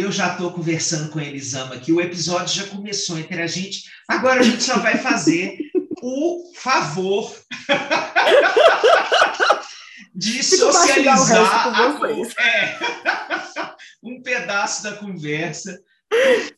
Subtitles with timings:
[0.00, 3.90] eu já estou conversando com a Elisama aqui, o episódio já começou entre a gente.
[4.08, 5.58] Agora a gente só vai fazer
[6.02, 7.34] o favor
[10.14, 12.78] de socializar a, é,
[14.02, 15.78] um pedaço da conversa.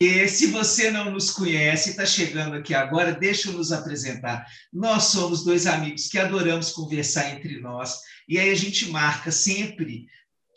[0.01, 4.47] E se você não nos conhece, está chegando aqui agora, deixa eu nos apresentar.
[4.73, 7.99] Nós somos dois amigos que adoramos conversar entre nós,
[8.29, 10.07] e aí a gente marca sempre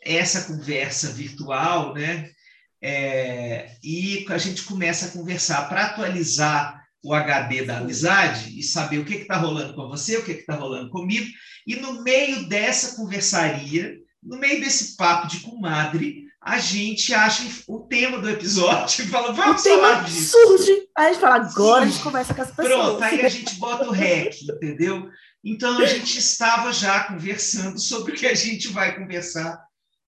[0.00, 2.30] essa conversa virtual, né?
[2.86, 8.98] É, e a gente começa a conversar para atualizar o HD da amizade e saber
[8.98, 11.26] o que está rolando com você, o que está rolando comigo.
[11.66, 17.80] E no meio dessa conversaria, no meio desse papo de comadre, a gente acha o
[17.80, 20.32] tema do episódio e fala, vamos falar disso.
[20.32, 21.88] Surge, aí a gente fala, agora Sim.
[21.88, 22.68] a gente conversa com as pessoas.
[22.68, 25.08] Pronto, aí a gente bota o REC, entendeu?
[25.42, 29.63] Então a gente estava já conversando sobre o que a gente vai conversar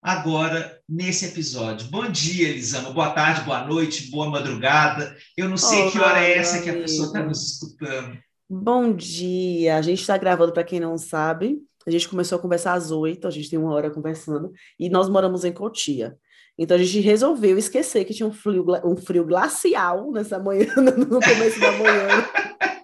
[0.07, 1.89] agora nesse episódio.
[1.89, 2.91] Bom dia, Elisama.
[2.91, 5.17] Boa tarde, boa noite, boa madrugada.
[5.37, 8.17] Eu não sei Olá, que hora é essa que a pessoa está nos escutando.
[8.49, 9.77] Bom dia.
[9.77, 11.59] A gente está gravando, para quem não sabe.
[11.85, 15.09] A gente começou a conversar às oito, a gente tem uma hora conversando, e nós
[15.09, 16.17] moramos em Cotia.
[16.57, 21.21] Então a gente resolveu esquecer que tinha um frio, um frio glacial nessa manhã, no
[21.21, 22.09] começo da manhã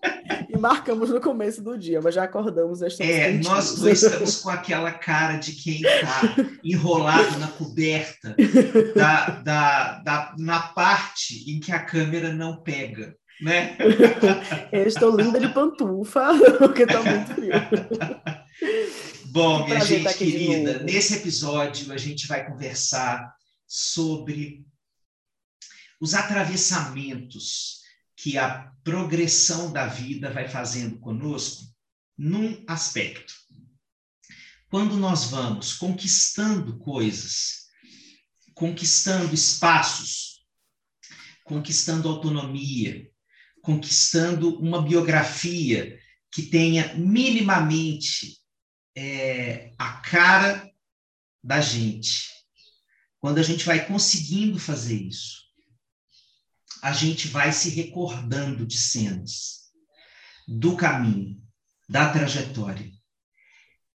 [0.63, 4.93] marcamos no começo do dia, mas já acordamos estamos É, nós dois estamos com aquela
[4.93, 8.37] cara de quem está enrolado na coberta
[8.95, 13.17] da, da, da, na parte em que a câmera não pega.
[13.41, 13.77] Né?
[14.71, 17.53] Eu estou linda de pantufa, porque está muito frio.
[19.33, 23.35] Bom, minha gente querida, nesse episódio a gente vai conversar
[23.67, 24.65] sobre
[26.01, 27.82] os atravessamentos
[28.23, 31.65] que a progressão da vida vai fazendo conosco
[32.17, 33.35] num aspecto.
[34.71, 37.67] Quando nós vamos conquistando coisas,
[38.55, 40.47] conquistando espaços,
[41.43, 43.11] conquistando autonomia,
[43.61, 45.99] conquistando uma biografia
[46.31, 48.39] que tenha minimamente
[48.97, 50.71] é, a cara
[51.43, 52.31] da gente.
[53.19, 55.42] Quando a gente vai conseguindo fazer isso,
[56.83, 59.71] a gente vai se recordando de cenas
[60.49, 61.41] do caminho,
[61.89, 62.91] da trajetória,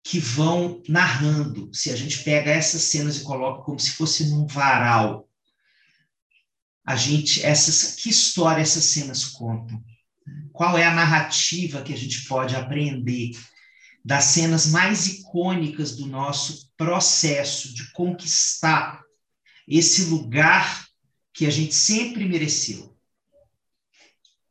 [0.04, 1.68] que vão narrando.
[1.74, 5.28] Se a gente pega essas cenas e coloca como se fosse num varal,
[6.86, 9.82] a gente, essas, que história essas cenas contam?
[10.52, 13.32] Qual é a narrativa que a gente pode aprender
[14.04, 19.02] das cenas mais icônicas do nosso processo de conquistar
[19.66, 20.85] esse lugar
[21.36, 22.96] que a gente sempre mereceu.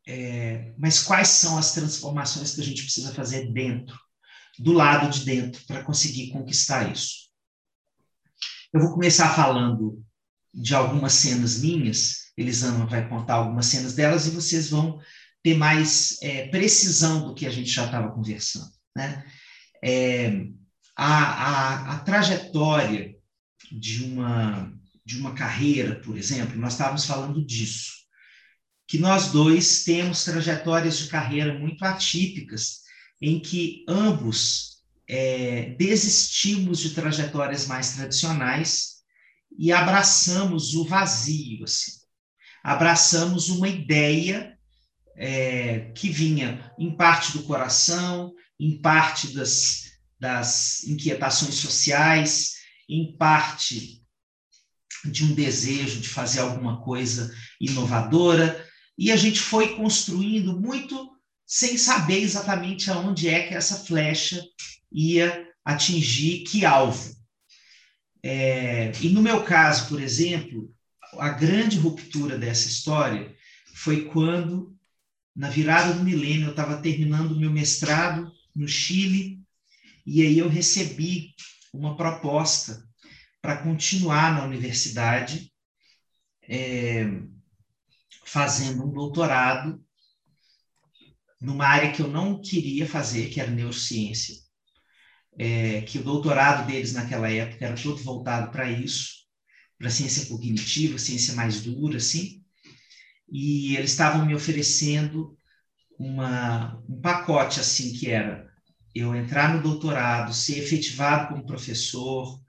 [0.08, 4.00] É, mas quais são as transformações que a gente precisa fazer dentro,
[4.60, 7.32] do lado de dentro, para conseguir conquistar isso?
[8.72, 10.06] Eu vou começar falando
[10.54, 15.00] de algumas cenas minhas, Elisama vai contar algumas cenas delas e vocês vão
[15.42, 18.72] ter mais é, precisão do que a gente já estava conversando.
[18.96, 19.26] Né?
[19.84, 20.46] É,
[20.96, 23.16] a, a, a trajetória
[23.72, 24.72] de uma
[25.06, 27.94] de uma carreira, por exemplo, nós estávamos falando disso,
[28.88, 32.82] que nós dois temos trajetórias de carreira muito atípicas,
[33.22, 38.96] em que ambos é, desistimos de trajetórias mais tradicionais
[39.58, 41.92] e abraçamos o vazio, assim.
[42.64, 44.58] abraçamos uma ideia
[45.16, 52.56] é, que vinha em parte do coração, em parte das, das inquietações sociais,
[52.90, 54.05] em parte
[55.12, 58.66] de um desejo de fazer alguma coisa inovadora,
[58.98, 61.12] e a gente foi construindo muito
[61.46, 64.44] sem saber exatamente aonde é que essa flecha
[64.92, 67.16] ia atingir que alvo.
[68.24, 70.74] É, e no meu caso, por exemplo,
[71.20, 73.36] a grande ruptura dessa história
[73.76, 74.76] foi quando,
[75.36, 79.40] na virada do milênio, eu estava terminando o meu mestrado no Chile,
[80.06, 81.34] e aí eu recebi
[81.74, 82.88] uma proposta
[83.46, 85.54] para continuar na universidade,
[86.50, 87.06] é,
[88.26, 89.80] fazendo um doutorado
[91.40, 94.36] numa área que eu não queria fazer, que era neurociência.
[95.38, 99.26] É, que o doutorado deles naquela época era todo voltado para isso,
[99.78, 102.42] para ciência cognitiva, ciência mais dura, assim.
[103.30, 105.38] E eles estavam me oferecendo
[106.00, 108.50] uma, um pacote assim que era
[108.94, 112.40] eu entrar no doutorado, ser efetivado como professor,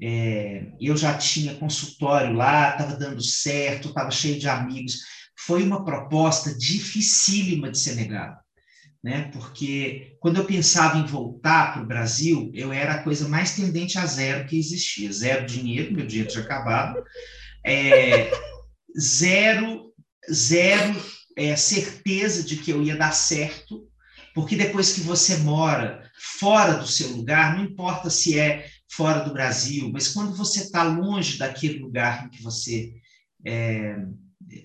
[0.00, 5.00] é, eu já tinha consultório lá, estava dando certo, estava cheio de amigos.
[5.36, 8.38] Foi uma proposta dificílima de ser negada,
[9.02, 9.30] né?
[9.32, 13.98] Porque quando eu pensava em voltar para o Brasil, eu era a coisa mais tendente
[13.98, 15.12] a zero que existia.
[15.12, 17.02] Zero dinheiro, meu dinheiro tinha acabado.
[17.66, 18.30] É,
[18.98, 19.92] zero,
[20.32, 20.94] zero
[21.36, 23.88] é, certeza de que eu ia dar certo,
[24.32, 26.08] porque depois que você mora
[26.38, 30.82] fora do seu lugar, não importa se é fora do Brasil, mas quando você está
[30.82, 32.94] longe daquele lugar em que você
[33.46, 33.96] é,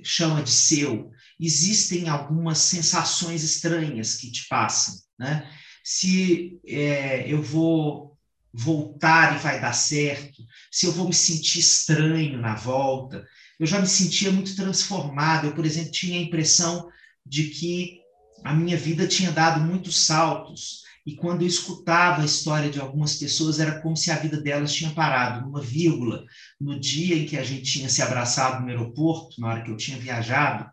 [0.04, 4.96] chama de seu, existem algumas sensações estranhas que te passam.
[5.20, 5.50] Né?
[5.84, 8.18] Se é, eu vou
[8.54, 13.26] voltar e vai dar certo, se eu vou me sentir estranho na volta,
[13.60, 15.48] eu já me sentia muito transformado.
[15.48, 16.90] Eu, por exemplo, tinha a impressão
[17.26, 18.00] de que
[18.44, 23.16] a minha vida tinha dado muitos saltos e quando eu escutava a história de algumas
[23.16, 26.24] pessoas, era como se a vida delas tinha parado, numa vírgula,
[26.60, 29.78] no dia em que a gente tinha se abraçado no aeroporto, na hora que eu
[29.78, 30.70] tinha viajado,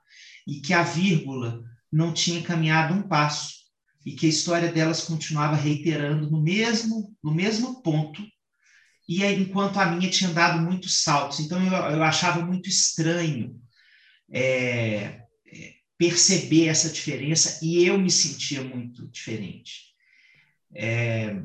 [0.47, 1.61] e que a vírgula
[1.93, 3.55] não tinha caminhado um passo,
[4.07, 8.23] e que a história delas continuava reiterando no mesmo, no mesmo ponto,
[9.09, 11.41] e enquanto a minha tinha dado muitos saltos.
[11.41, 13.61] Então, eu, eu achava muito estranho
[14.33, 15.23] é,
[15.99, 19.90] perceber essa diferença, e eu me sentia muito diferente.
[20.75, 21.37] É,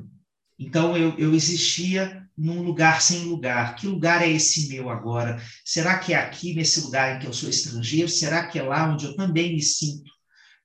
[0.57, 3.75] então eu, eu existia num lugar sem lugar.
[3.75, 5.41] Que lugar é esse meu agora?
[5.63, 8.09] Será que é aqui nesse lugar em que eu sou estrangeiro?
[8.09, 10.11] Será que é lá onde eu também me sinto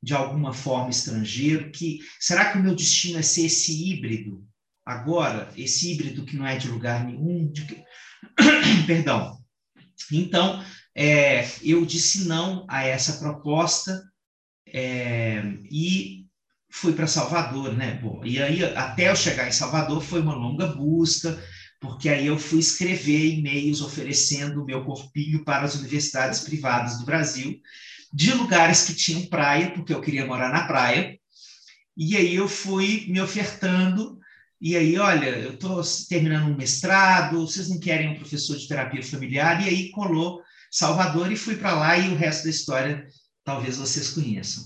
[0.02, 1.70] de alguma forma estrangeiro?
[1.70, 4.44] Que será que o meu destino é ser esse híbrido
[4.84, 5.52] agora?
[5.56, 7.50] Esse híbrido que não é de lugar nenhum?
[7.50, 7.64] De...
[8.86, 9.38] Perdão.
[10.12, 10.64] Então
[10.94, 14.02] é, eu disse não a essa proposta
[14.66, 15.40] é,
[15.70, 16.19] e
[16.70, 17.98] fui para Salvador, né?
[18.02, 21.42] Bom, e aí até eu chegar em Salvador foi uma longa busca,
[21.80, 27.04] porque aí eu fui escrever e-mails oferecendo o meu corpinho para as universidades privadas do
[27.04, 27.58] Brasil,
[28.12, 31.18] de lugares que tinham praia, porque eu queria morar na praia.
[31.96, 34.18] E aí eu fui me ofertando
[34.60, 39.02] e aí, olha, eu estou terminando um mestrado, vocês não querem um professor de terapia
[39.02, 39.64] familiar?
[39.64, 43.06] E aí colou Salvador e fui para lá e o resto da história
[43.42, 44.64] talvez vocês conheçam.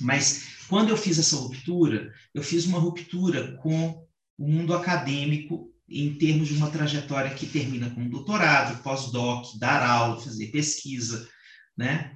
[0.00, 4.06] Mas quando eu fiz essa ruptura, eu fiz uma ruptura com
[4.36, 10.20] o mundo acadêmico em termos de uma trajetória que termina com doutorado, pós-doc, dar aula,
[10.20, 11.26] fazer pesquisa,
[11.76, 12.14] né?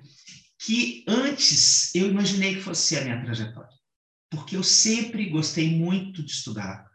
[0.58, 3.70] Que antes eu imaginei que fosse a minha trajetória,
[4.30, 6.86] porque eu sempre gostei muito de estudar.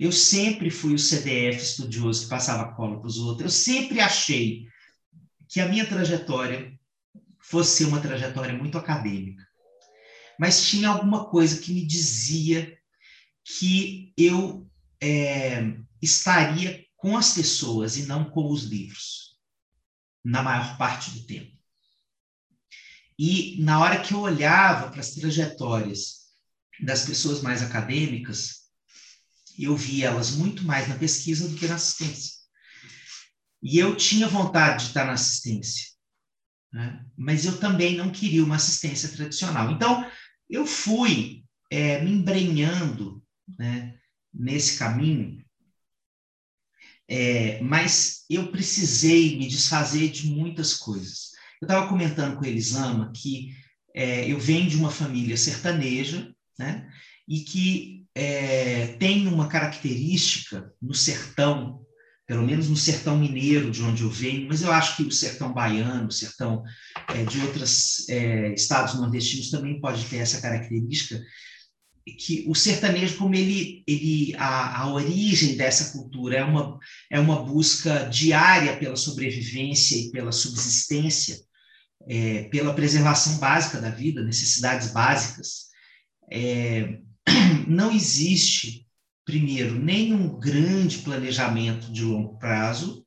[0.00, 3.44] Eu sempre fui o CDF estudioso que passava cola para os outros.
[3.44, 4.66] Eu sempre achei
[5.48, 6.72] que a minha trajetória
[7.38, 9.41] fosse uma trajetória muito acadêmica
[10.38, 12.76] mas tinha alguma coisa que me dizia
[13.44, 14.68] que eu
[15.00, 19.36] é, estaria com as pessoas e não com os livros,
[20.24, 21.52] na maior parte do tempo.
[23.18, 26.22] E na hora que eu olhava para as trajetórias
[26.80, 28.62] das pessoas mais acadêmicas,
[29.58, 32.42] eu via elas muito mais na pesquisa do que na assistência.
[33.62, 35.90] E eu tinha vontade de estar na assistência,
[36.72, 37.04] né?
[37.16, 39.70] mas eu também não queria uma assistência tradicional.
[39.70, 40.10] Então,
[40.52, 43.24] eu fui é, me embrenhando
[43.58, 43.98] né,
[44.32, 45.42] nesse caminho,
[47.08, 51.32] é, mas eu precisei me desfazer de muitas coisas.
[51.60, 53.56] Eu estava comentando com Elisama que
[53.94, 56.86] é, eu venho de uma família sertaneja, né,
[57.26, 61.82] e que é, tem uma característica no sertão
[62.26, 65.52] pelo menos no sertão mineiro, de onde eu venho, mas eu acho que o sertão
[65.52, 66.62] baiano, o sertão
[67.08, 71.20] é, de outros é, estados nordestinos também pode ter essa característica,
[72.18, 76.78] que o sertanejo, como ele, ele a, a origem dessa cultura é uma,
[77.10, 81.38] é uma busca diária pela sobrevivência e pela subsistência,
[82.08, 85.70] é, pela preservação básica da vida, necessidades básicas.
[87.68, 88.86] Não existe
[89.24, 93.06] primeiro, nenhum grande planejamento de longo prazo,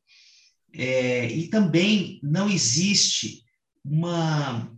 [0.73, 3.43] é, e também não existe
[3.83, 4.71] uma,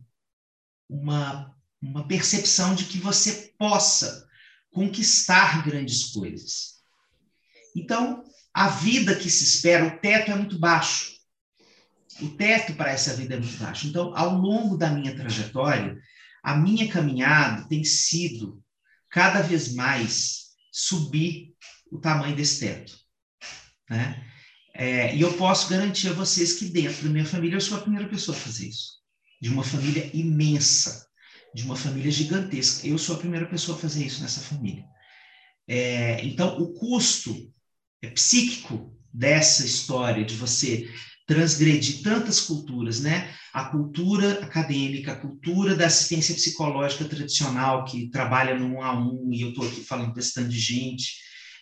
[0.89, 4.27] uma, uma percepção de que você possa
[4.71, 6.77] conquistar grandes coisas.
[7.75, 11.15] Então, a vida que se espera, o teto é muito baixo.
[12.21, 13.87] O teto para essa vida é muito baixo.
[13.87, 15.95] Então, ao longo da minha trajetória,
[16.43, 18.63] a minha caminhada tem sido
[19.09, 20.46] cada vez mais
[20.77, 21.55] subir
[21.91, 22.95] o tamanho desse teto.
[23.89, 24.23] Né?
[24.75, 27.81] É, e eu posso garantir a vocês que dentro da minha família eu sou a
[27.81, 28.97] primeira pessoa a fazer isso.
[29.41, 31.07] De uma família imensa,
[31.55, 32.85] de uma família gigantesca.
[32.85, 34.85] Eu sou a primeira pessoa a fazer isso nessa família.
[35.67, 37.51] É, então, o custo
[38.03, 40.87] é, psíquico dessa história de você
[41.27, 43.29] transgredir tantas culturas, né?
[43.53, 49.29] A cultura acadêmica, a cultura da assistência psicológica tradicional, que trabalha no um a um,
[49.31, 51.15] e eu estou aqui falando desse tanto de gente,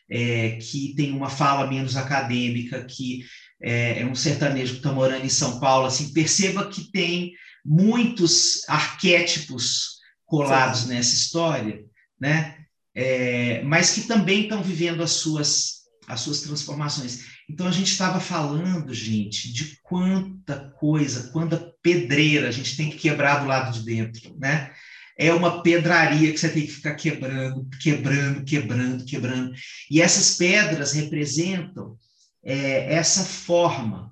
[0.09, 3.25] é, que tem uma fala menos acadêmica, que
[3.61, 7.33] é, é um sertanejo que está morando em São Paulo, assim, perceba que tem
[7.65, 9.95] muitos arquétipos
[10.25, 10.89] colados Sim.
[10.89, 11.83] nessa história,
[12.19, 12.55] né?
[12.93, 17.25] É, mas que também estão vivendo as suas, as suas transformações.
[17.49, 22.97] Então, a gente estava falando, gente, de quanta coisa, quanta pedreira a gente tem que
[22.97, 24.71] quebrar do lado de dentro, né?
[25.17, 29.53] É uma pedraria que você tem que ficar quebrando, quebrando, quebrando, quebrando.
[29.89, 31.97] E essas pedras representam
[32.43, 34.11] é, essa forma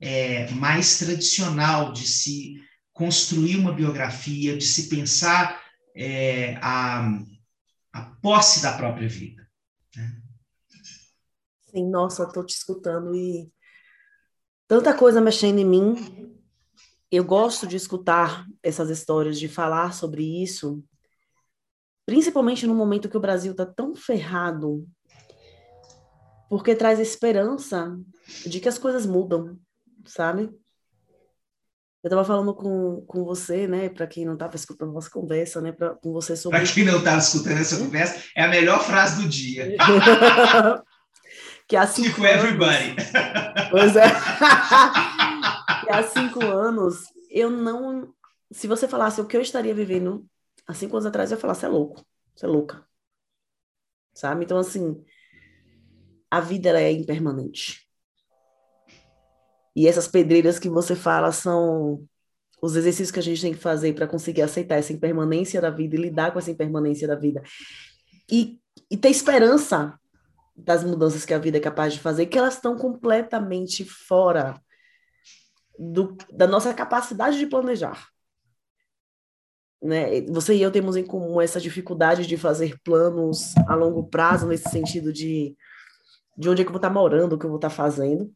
[0.00, 2.60] é, mais tradicional de se
[2.92, 5.60] construir uma biografia, de se pensar
[5.94, 7.10] é, a,
[7.92, 9.45] a posse da própria vida.
[11.76, 11.82] Né?
[11.82, 13.50] Sim, nossa, estou te escutando e
[14.66, 16.32] tanta coisa mexendo em mim.
[17.10, 20.82] Eu gosto de escutar essas histórias, de falar sobre isso,
[22.04, 24.86] principalmente no momento que o Brasil está tão ferrado,
[26.48, 27.96] porque traz esperança
[28.46, 29.58] de que as coisas mudam,
[30.04, 30.50] sabe?
[32.02, 35.72] Eu estava falando com, com você, né, para quem não estava escutando nossa conversa, né,
[35.72, 36.58] pra, com você sobre.
[36.58, 39.76] Para quem não estava escutando essa conversa, é a melhor frase do dia.
[41.68, 42.96] que há cinco tipo anos, everybody.
[43.70, 44.08] Pois é.
[45.84, 48.12] que há cinco anos eu não.
[48.50, 50.24] Se você falasse o que eu estaria vivendo
[50.66, 52.04] há cinco anos atrás, eu ia falar, você é louco,
[52.34, 52.86] você é louca.
[54.14, 54.44] Sabe?
[54.44, 55.04] Então, assim,
[56.30, 57.86] a vida ela é impermanente.
[59.74, 62.06] E essas pedreiras que você fala são
[62.62, 65.96] os exercícios que a gente tem que fazer para conseguir aceitar essa impermanência da vida
[65.96, 67.42] e lidar com essa impermanência da vida.
[68.30, 68.58] E,
[68.90, 69.98] e ter esperança
[70.56, 74.60] das mudanças que a vida é capaz de fazer, que elas estão completamente fora
[75.78, 78.08] do, da nossa capacidade de planejar.
[79.82, 80.22] Né?
[80.22, 84.70] Você e eu temos em comum essa dificuldade de fazer planos a longo prazo, nesse
[84.70, 85.54] sentido de,
[86.36, 88.32] de onde é que eu vou estar morando, o que eu vou estar fazendo.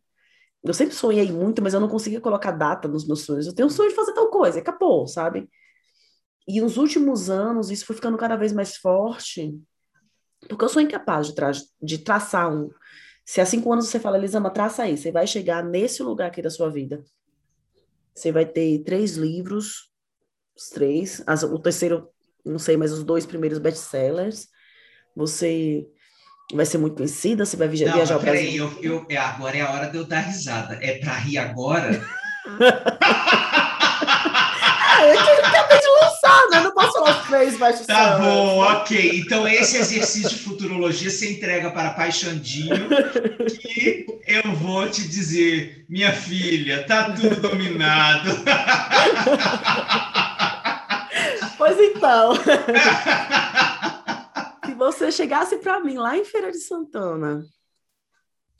[0.62, 3.46] Eu sempre sonhei muito, mas eu não conseguia colocar data nos meus sonhos.
[3.46, 5.48] Eu tenho um sonho de fazer tal coisa, acabou, sabe?
[6.46, 9.58] E nos últimos anos, isso foi ficando cada vez mais forte,
[10.48, 11.50] porque eu sou incapaz de, tra
[11.82, 12.70] de traçar um.
[13.24, 16.42] Se há cinco anos você fala, Elisama, traça aí, você vai chegar nesse lugar aqui
[16.42, 17.04] da sua vida.
[18.14, 19.90] Você vai ter três livros,
[20.56, 22.08] os três, as, o terceiro,
[22.44, 24.48] não sei, mas os dois primeiros best-sellers.
[25.14, 25.86] Você
[26.52, 27.44] vai ser muito conhecida?
[27.44, 28.68] Você vai viajar, não, viajar ao Brasil?
[28.68, 30.78] Peraí, eu, eu, é, agora é a hora de eu dar risada.
[30.82, 32.00] É para rir agora?
[35.00, 35.88] Ah, eu acabei de
[36.30, 36.60] lançar, né?
[36.60, 39.18] Não posso falar os três baixos Tá bom, ok.
[39.18, 42.88] Então, esse exercício de futurologia você entrega para Pai Xandinho,
[43.60, 48.30] que eu vou te dizer, minha filha, tá tudo dominado.
[51.58, 52.32] Pois então
[54.80, 57.44] você chegasse para mim lá em Feira de Santana,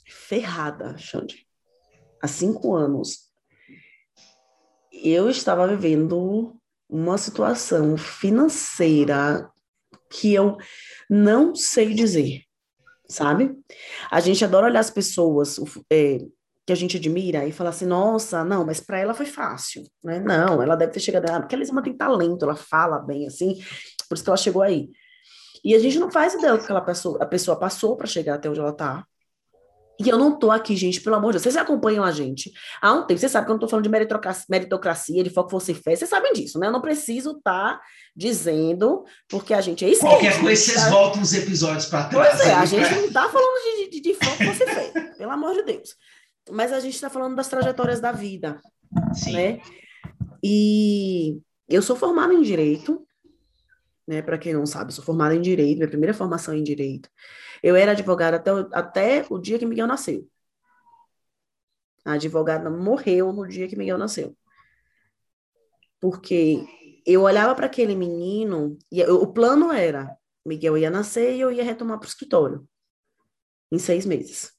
[0.05, 1.47] ferrada, Xande,
[2.21, 3.31] há cinco anos,
[4.91, 6.60] eu estava vivendo
[6.91, 9.49] uma situação financeira
[10.09, 10.57] que eu
[11.09, 12.41] não sei dizer,
[13.07, 13.55] sabe?
[14.11, 15.57] A gente adora olhar as pessoas
[15.89, 16.17] é,
[16.67, 20.19] que a gente admira e falar assim, nossa, não, mas para ela foi fácil, né?
[20.19, 23.55] Não, ela deve ter chegado, ah, porque a Elisama tem talento, ela fala bem assim,
[24.09, 24.89] por isso que ela chegou aí.
[25.63, 28.35] E a gente não faz ideia do que aquela pessoa, a pessoa passou para chegar
[28.35, 29.05] até onde ela está.
[30.03, 31.43] E eu não tô aqui, gente, pelo amor de Deus.
[31.43, 33.19] Vocês acompanham a gente há um tempo.
[33.19, 35.99] Vocês sabem que eu não tô falando de meritocracia, meritocracia de foco você fez.
[35.99, 36.67] Vocês sabem disso, né?
[36.67, 37.81] Eu não preciso estar tá
[38.15, 40.01] dizendo, porque a gente é isso.
[40.01, 40.89] Qualquer coisa, vocês tá...
[40.89, 42.29] voltam os episódios para trás.
[42.29, 45.53] Pois é, a gente não tá falando de, de, de foco você fez, pelo amor
[45.53, 45.95] de Deus.
[46.49, 48.59] Mas a gente está falando das trajetórias da vida.
[49.13, 49.33] Sim.
[49.33, 49.59] Né?
[50.43, 51.37] E
[51.69, 53.05] eu sou formada em Direito,
[54.11, 54.21] né?
[54.21, 57.09] Para quem não sabe, sou formada em Direito, minha primeira formação em Direito.
[57.63, 60.27] Eu era advogada até, o, até o dia que Miguel nasceu.
[62.03, 64.35] A advogada morreu no dia que Miguel nasceu.
[65.99, 66.65] Porque
[67.05, 70.13] eu olhava para aquele menino, e eu, o plano era:
[70.45, 72.67] Miguel ia nascer e eu ia retomar para o escritório.
[73.71, 74.51] Em seis meses.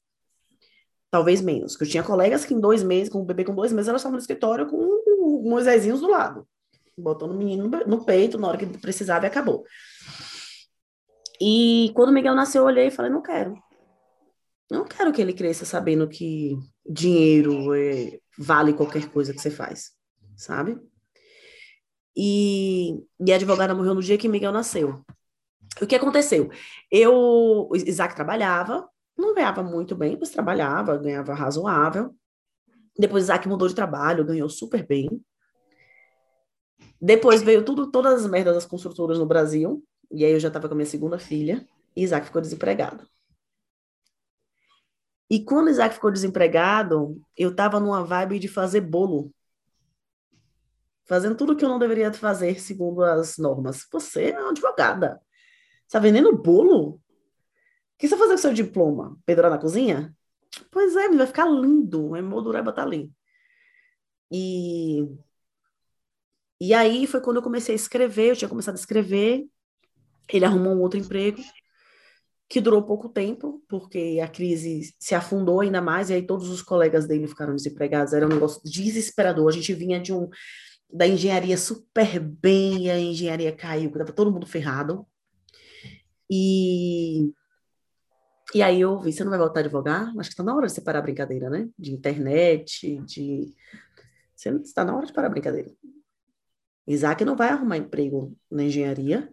[1.11, 1.73] Talvez menos.
[1.73, 4.01] Porque eu tinha colegas que em dois meses, com o bebê com dois meses, elas
[4.01, 6.47] estavam no escritório com o Moisésinhos do lado
[6.97, 9.65] botou no menino no peito na hora que precisava e acabou.
[11.41, 13.55] E quando o Miguel nasceu, eu olhei e falei: não quero.
[14.71, 19.91] Não quero que ele cresça sabendo que dinheiro é, vale qualquer coisa que você faz,
[20.35, 20.79] sabe?
[22.15, 25.03] E, e a advogada morreu no dia que Miguel nasceu.
[25.81, 26.49] O que aconteceu?
[26.89, 32.15] Eu, Isaac trabalhava, não ganhava muito bem, mas trabalhava, ganhava razoável.
[32.97, 35.09] Depois Isaac mudou de trabalho, ganhou super bem.
[37.05, 40.69] Depois veio tudo, todas as merdas das construtoras no Brasil, e aí eu já estava
[40.69, 43.05] com a minha segunda filha, e Isaac ficou desempregado.
[45.29, 49.33] E quando Isaac ficou desempregado, eu estava numa vibe de fazer bolo.
[51.03, 53.85] Fazendo tudo que eu não deveria fazer segundo as normas.
[53.91, 55.21] Você é uma advogada.
[55.85, 56.91] Está vendendo bolo?
[56.91, 57.01] O
[57.97, 59.19] que você vai fazer com seu diploma?
[59.25, 60.15] Pendurar na cozinha?
[60.71, 62.11] Pois é, vai ficar lindo.
[62.11, 63.11] Vai moldurar e botar ali.
[64.31, 65.05] E...
[66.63, 68.29] e aí foi quando eu comecei a escrever.
[68.29, 69.45] Eu tinha começado a escrever.
[70.31, 71.41] Ele arrumou um outro emprego
[72.47, 76.61] que durou pouco tempo, porque a crise se afundou ainda mais, e aí todos os
[76.61, 79.49] colegas dele ficaram desempregados, era um negócio desesperador.
[79.49, 80.29] A gente vinha de um
[80.89, 85.05] da engenharia super bem, a engenharia caiu, estava todo mundo ferrado.
[86.29, 87.33] E,
[88.53, 90.13] e aí eu vi, você não vai voltar a advogar?
[90.17, 91.67] Acho que está na hora de separar a brincadeira, né?
[91.77, 93.53] De internet, de...
[94.33, 95.71] Você está na hora de parar a brincadeira.
[96.87, 99.31] Isaac não vai arrumar emprego na engenharia,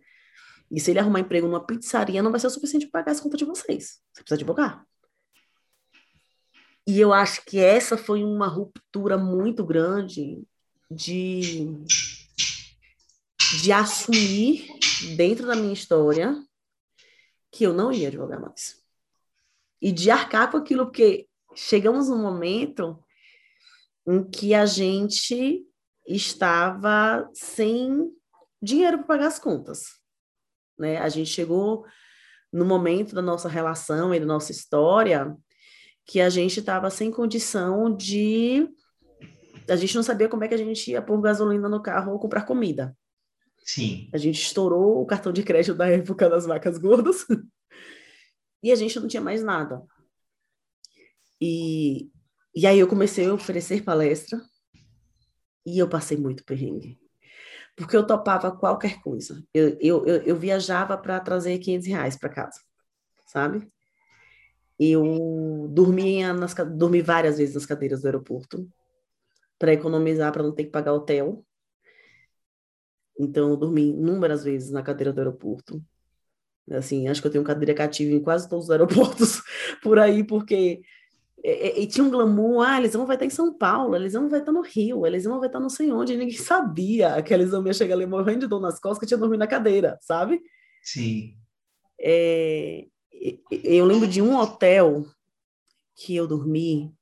[0.70, 3.20] e se ele arrumar emprego numa pizzaria, não vai ser o suficiente para pagar as
[3.20, 4.00] contas de vocês.
[4.12, 4.86] Você precisa advogar.
[6.86, 10.42] E eu acho que essa foi uma ruptura muito grande
[10.90, 11.76] de,
[13.62, 14.66] de assumir
[15.16, 16.40] dentro da minha história
[17.50, 18.80] que eu não ia advogar mais.
[19.82, 23.02] E de arcar com aquilo, porque chegamos num momento
[24.06, 25.66] em que a gente
[26.06, 28.10] estava sem
[28.62, 30.00] dinheiro para pagar as contas.
[30.78, 30.98] Né?
[30.98, 31.84] A gente chegou
[32.52, 35.36] no momento da nossa relação e da nossa história
[36.06, 38.68] que a gente estava sem condição de.
[39.68, 42.18] A gente não sabia como é que a gente ia pôr gasolina no carro ou
[42.18, 42.96] comprar comida.
[43.64, 44.10] Sim.
[44.12, 47.24] A gente estourou o cartão de crédito da época das vacas gordas
[48.62, 49.82] e a gente não tinha mais nada.
[51.40, 52.10] E,
[52.54, 54.40] e aí eu comecei a oferecer palestra
[55.64, 56.98] e eu passei muito perrengue.
[57.76, 59.42] Porque eu topava qualquer coisa.
[59.54, 62.60] Eu, eu, eu, eu viajava para trazer 500 reais para casa,
[63.26, 63.66] sabe?
[64.78, 68.66] Eu dormia nas, dormi várias vezes nas cadeiras do aeroporto
[69.58, 71.44] para economizar, para não ter que pagar hotel.
[73.18, 75.84] Então, eu dormi inúmeras vezes na cadeira do aeroporto.
[76.70, 79.42] Assim, acho que eu tenho cadeira cativa em quase todos os aeroportos
[79.82, 80.80] por aí, porque.
[81.42, 84.28] E, e, tinha um glamour, ah, a Elisama vai estar em São Paulo, a Elisama
[84.28, 87.32] vai estar no Rio, a Elisama vai estar não sei onde, e ninguém sabia que
[87.32, 89.98] a Elisama ia chegar ali morrendo de dor nas costas, que tinha dormido na cadeira,
[90.02, 90.40] sabe?
[90.82, 91.34] Sim.
[91.98, 92.86] É,
[93.50, 95.04] eu lembro de um hotel
[95.96, 96.94] que eu dormi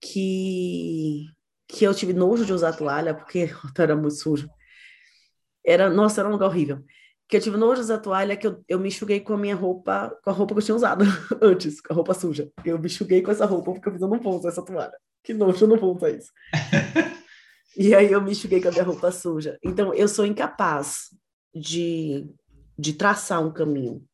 [0.00, 1.26] que,
[1.68, 4.48] que eu tive nojo de usar toalha, porque o hotel era muito sujo.
[5.64, 6.84] Era, nossa, era um lugar horrível.
[7.28, 10.16] Que eu tive nojo da toalha que eu, eu me enxuguei com a minha roupa,
[10.22, 11.04] com a roupa que eu tinha usado
[11.40, 12.50] antes, com a roupa suja.
[12.64, 14.96] Eu me enxuguei com essa roupa porque eu fiz, eu não vou usar essa toalha.
[15.22, 16.30] Que nojo, eu não vou usar isso.
[17.76, 19.58] e aí eu me enxuguei com a minha roupa suja.
[19.62, 21.08] Então, eu sou incapaz
[21.54, 22.28] de,
[22.78, 24.04] de traçar um caminho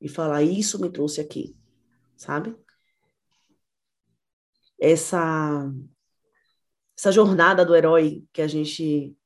[0.00, 1.56] e falar, isso me trouxe aqui,
[2.16, 2.56] sabe?
[4.80, 5.72] Essa,
[6.98, 9.16] essa jornada do herói que a gente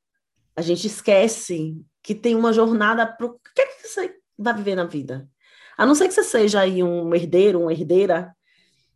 [0.57, 4.77] a gente esquece que tem uma jornada para o que, é que você vai viver
[4.77, 5.29] na vida.
[5.77, 8.33] A não ser que você seja aí um herdeiro, uma herdeira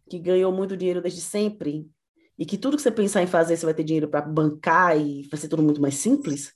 [0.09, 1.91] que ganhou muito dinheiro desde sempre
[2.39, 5.27] e que tudo que você pensar em fazer você vai ter dinheiro para bancar e
[5.29, 6.55] vai ser tudo muito mais simples,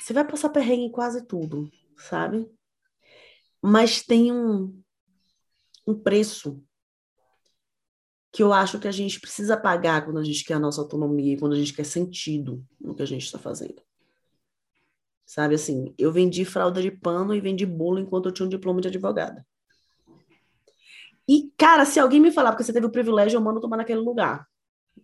[0.00, 2.48] você vai passar perrengue em quase tudo, sabe?
[3.60, 4.80] Mas tem um,
[5.84, 6.62] um preço
[8.30, 11.36] que eu acho que a gente precisa pagar quando a gente quer a nossa autonomia
[11.36, 13.87] quando a gente quer sentido no que a gente está fazendo.
[15.28, 18.80] Sabe assim, eu vendi fralda de pano e vendi bolo enquanto eu tinha um diploma
[18.80, 19.46] de advogada.
[21.28, 24.00] E, cara, se alguém me falar porque você teve o privilégio, eu mando tomar naquele
[24.00, 24.48] lugar.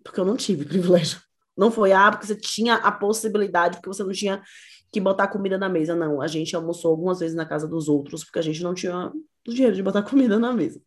[0.02, 1.20] Porque eu não tive privilégio.
[1.54, 4.42] Não foi, ah, porque você tinha a possibilidade, porque você não tinha
[4.90, 5.94] que botar comida na mesa.
[5.94, 9.12] Não, a gente almoçou algumas vezes na casa dos outros, porque a gente não tinha
[9.46, 10.80] o dinheiro de botar comida na mesa.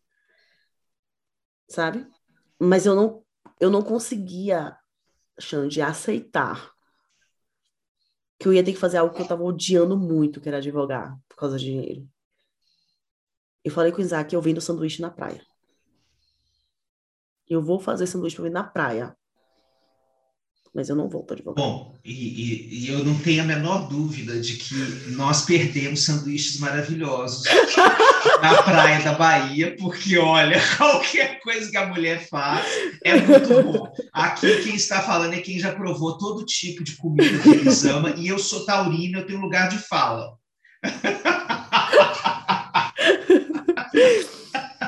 [1.68, 2.04] Sabe?
[2.58, 3.22] Mas eu não,
[3.60, 4.76] eu não conseguia,
[5.38, 6.76] Xande, aceitar
[8.38, 11.18] que eu ia ter que fazer algo que eu estava odiando muito, que era advogar,
[11.28, 12.08] por causa de dinheiro.
[13.64, 15.44] Eu falei com o Isaac, eu vendo sanduíche na praia.
[17.48, 19.16] Eu vou fazer sanduíche para vender na praia.
[20.74, 21.64] Mas eu não volto a advogar.
[21.64, 24.74] Bom, e, e, e, eu não tenho a menor dúvida de que
[25.10, 27.44] nós perdemos sanduíches maravilhosos
[28.42, 32.66] na praia da Bahia, porque, olha, qualquer coisa que a mulher faz
[33.04, 33.92] é muito bom.
[34.12, 38.14] Aqui quem está falando é quem já provou todo tipo de comida que eles amam,
[38.16, 40.36] e eu sou taurina, eu tenho lugar de fala.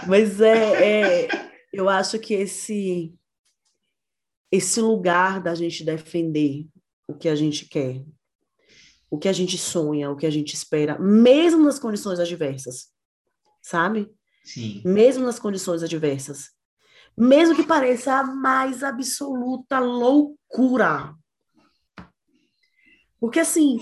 [0.06, 1.28] Mas é, é,
[1.72, 3.12] eu acho que esse
[4.50, 6.66] esse lugar da gente defender
[7.06, 8.02] o que a gente quer,
[9.10, 12.88] o que a gente sonha, o que a gente espera, mesmo nas condições adversas,
[13.62, 14.10] sabe?
[14.44, 14.82] Sim.
[14.84, 16.50] Mesmo nas condições adversas.
[17.16, 21.14] Mesmo que pareça a mais absoluta loucura.
[23.18, 23.78] Porque assim,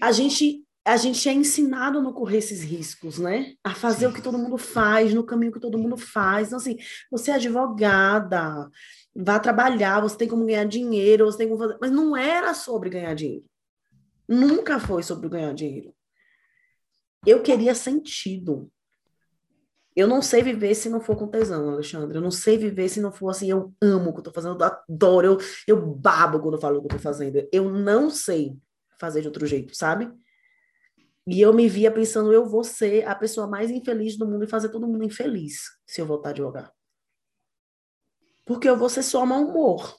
[0.00, 3.54] a gente a gente é ensinado a não correr esses riscos, né?
[3.64, 4.12] A fazer Sim.
[4.12, 6.46] o que todo mundo faz, no caminho que todo mundo faz.
[6.46, 6.76] Então, assim,
[7.10, 8.70] você é advogada,
[9.16, 11.78] vá trabalhar, você tem como ganhar dinheiro, você tem como fazer.
[11.80, 13.44] Mas não era sobre ganhar dinheiro.
[14.28, 15.94] Nunca foi sobre ganhar dinheiro.
[17.24, 18.70] Eu queria sentido.
[19.94, 22.18] Eu não sei viver se não for com tesão, Alexandre.
[22.18, 23.50] Eu não sei viver se não for assim.
[23.50, 26.78] Eu amo o que eu tô fazendo, eu adoro, eu, eu babo quando eu falo
[26.78, 27.48] o que eu tô fazendo.
[27.50, 28.58] Eu não sei
[29.00, 30.12] fazer de outro jeito, sabe?
[31.26, 34.48] E eu me via pensando, eu vou ser a pessoa mais infeliz do mundo e
[34.48, 36.75] fazer todo mundo infeliz se eu voltar a jogar.
[38.46, 39.98] Porque eu vou ser só mau humor.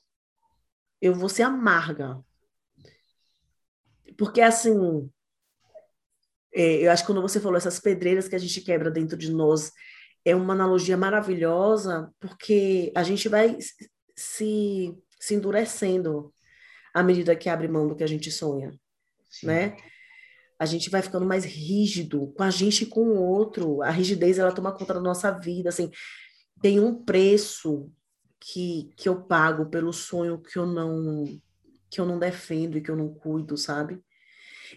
[1.00, 2.20] Eu vou ser amarga.
[4.18, 5.12] Porque, assim,
[6.52, 9.32] é, eu acho que quando você falou essas pedreiras que a gente quebra dentro de
[9.32, 9.72] nós,
[10.26, 13.56] é uma analogia maravilhosa, porque a gente vai
[14.16, 16.34] se, se endurecendo
[16.94, 18.74] à medida que abre mão do que a gente sonha,
[19.30, 19.46] Sim.
[19.46, 19.78] né?
[20.60, 23.82] a gente vai ficando mais rígido com a gente e com o outro.
[23.84, 25.92] A rigidez, ela toma conta da nossa vida, assim.
[26.62, 27.92] Tem um preço
[28.39, 31.26] que, que eu pago pelo sonho que eu não
[31.89, 34.04] que eu não defendo e que eu não cuido, sabe?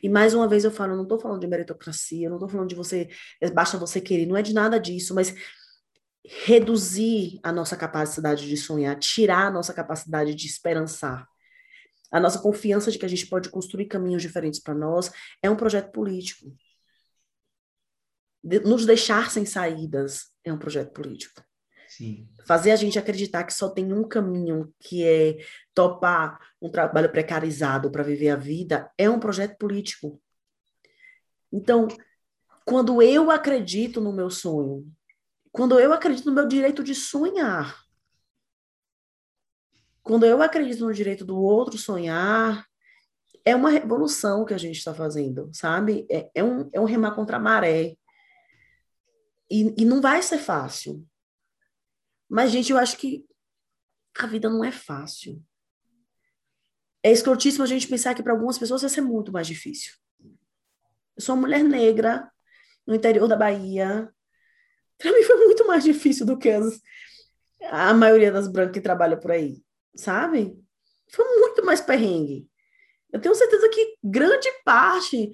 [0.03, 2.77] E mais uma vez eu falo, não estou falando de meritocracia, não estou falando de
[2.77, 3.09] você,
[3.53, 5.35] basta você querer, não é de nada disso, mas
[6.25, 11.27] reduzir a nossa capacidade de sonhar, tirar a nossa capacidade de esperançar,
[12.11, 15.11] a nossa confiança de que a gente pode construir caminhos diferentes para nós
[15.43, 16.55] é um projeto político.
[18.43, 21.43] De, nos deixar sem saídas é um projeto político.
[22.47, 25.39] Fazer a gente acreditar que só tem um caminho, que é
[25.75, 30.21] topar um trabalho precarizado para viver a vida, é um projeto político.
[31.53, 31.89] Então,
[32.65, 34.91] quando eu acredito no meu sonho,
[35.53, 37.77] quando eu acredito no meu direito de sonhar,
[40.03, 42.67] quando eu acredito no direito do outro sonhar,
[43.45, 46.07] é uma revolução que a gente está fazendo, sabe?
[46.11, 47.97] É, é, um, é um remar contra a maré.
[49.51, 51.05] E, e não vai ser fácil.
[52.31, 53.25] Mas, gente, eu acho que
[54.19, 55.43] a vida não é fácil.
[57.03, 59.95] É escrotíssimo a gente pensar que para algumas pessoas vai ser muito mais difícil.
[61.17, 62.31] Eu sou uma mulher negra
[62.87, 64.09] no interior da Bahia.
[64.97, 66.81] Para mim foi muito mais difícil do que as,
[67.71, 69.63] a maioria das brancas que trabalham por aí
[69.95, 70.57] sabe?
[71.11, 72.49] Foi muito mais perrengue.
[73.13, 75.31] Eu tenho certeza que grande parte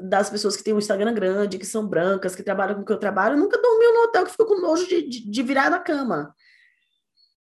[0.00, 2.92] das pessoas que têm um Instagram grande, que são brancas, que trabalham com o que
[2.92, 5.78] eu trabalho, nunca dormiu no hotel que ficou com nojo de, de, de virar na
[5.78, 6.34] cama.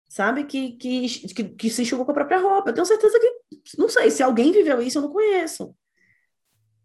[0.09, 0.45] Sabe?
[0.45, 2.71] Que, que, que, que se enxugou com a própria roupa.
[2.71, 5.77] Eu tenho certeza que, não sei, se alguém viveu isso, eu não conheço.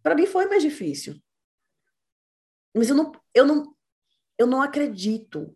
[0.04, 1.19] Para mim foi mais difícil.
[2.75, 3.75] Mas eu não, eu não,
[4.38, 5.56] eu não acredito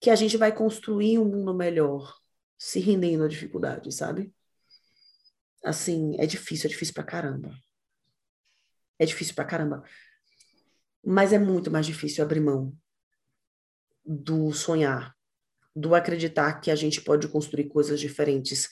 [0.00, 2.16] que a gente vai construir um mundo melhor
[2.58, 4.32] se rendendo à dificuldade, sabe?
[5.64, 7.52] Assim, é difícil, é difícil pra caramba.
[8.98, 9.82] É difícil pra caramba.
[11.04, 12.76] Mas é muito mais difícil abrir mão
[14.04, 15.16] do sonhar,
[15.74, 18.68] do acreditar que a gente pode construir coisas diferentes,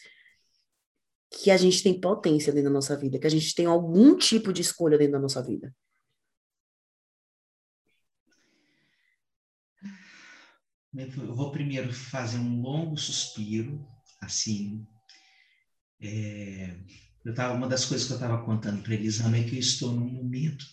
[1.31, 4.53] que a gente tem potência dentro da nossa vida, que a gente tem algum tipo
[4.53, 5.75] de escolha dentro da nossa vida.
[10.93, 13.87] Eu vou primeiro fazer um longo suspiro,
[14.21, 14.85] assim.
[16.01, 16.77] É,
[17.25, 19.93] eu tava, uma das coisas que eu estava contando para Elisama é que eu estou
[19.93, 20.65] num momento.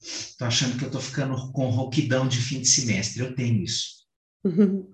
[0.00, 3.22] Estou achando que eu estou ficando com rouquidão de fim de semestre.
[3.22, 4.02] Eu tenho isso.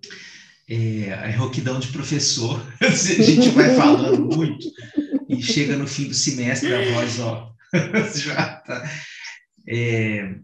[0.70, 2.60] É, a rouquidão de professor.
[2.78, 4.68] a gente vai falando muito
[5.26, 7.54] e chega no fim do semestre a voz, ó,
[8.14, 8.90] já tá.
[9.66, 10.34] É,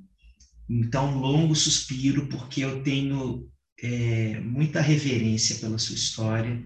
[0.66, 3.46] então, longo suspiro, porque eu tenho
[3.82, 6.62] é, muita reverência pela sua história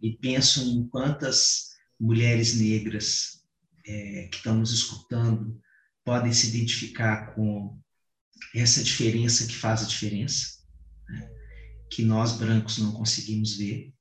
[0.00, 1.69] e penso em quantas
[2.00, 3.44] mulheres negras
[3.86, 5.60] é, que estão nos escutando
[6.04, 7.78] podem se identificar com
[8.54, 10.58] essa diferença que faz a diferença,
[11.08, 11.30] né?
[11.90, 13.92] que nós brancos não conseguimos ver.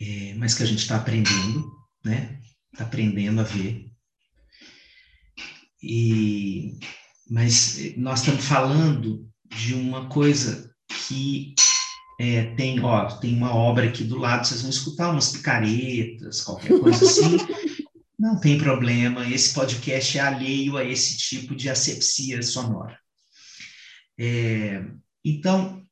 [0.00, 1.70] é, mas que a gente está aprendendo,
[2.04, 2.40] né?
[2.72, 3.90] Está aprendendo a ver.
[5.82, 6.78] E,
[7.30, 11.54] mas nós estamos falando de uma coisa que
[12.18, 16.78] é, tem, ó, tem uma obra aqui do lado, vocês vão escutar umas picaretas, qualquer
[16.80, 17.36] coisa assim.
[18.18, 22.98] Não tem problema, esse podcast é alheio a esse tipo de asepsia sonora.
[24.18, 24.84] É,
[25.24, 25.84] então,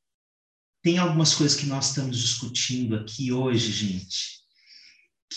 [0.83, 4.41] tem algumas coisas que nós estamos discutindo aqui hoje, gente,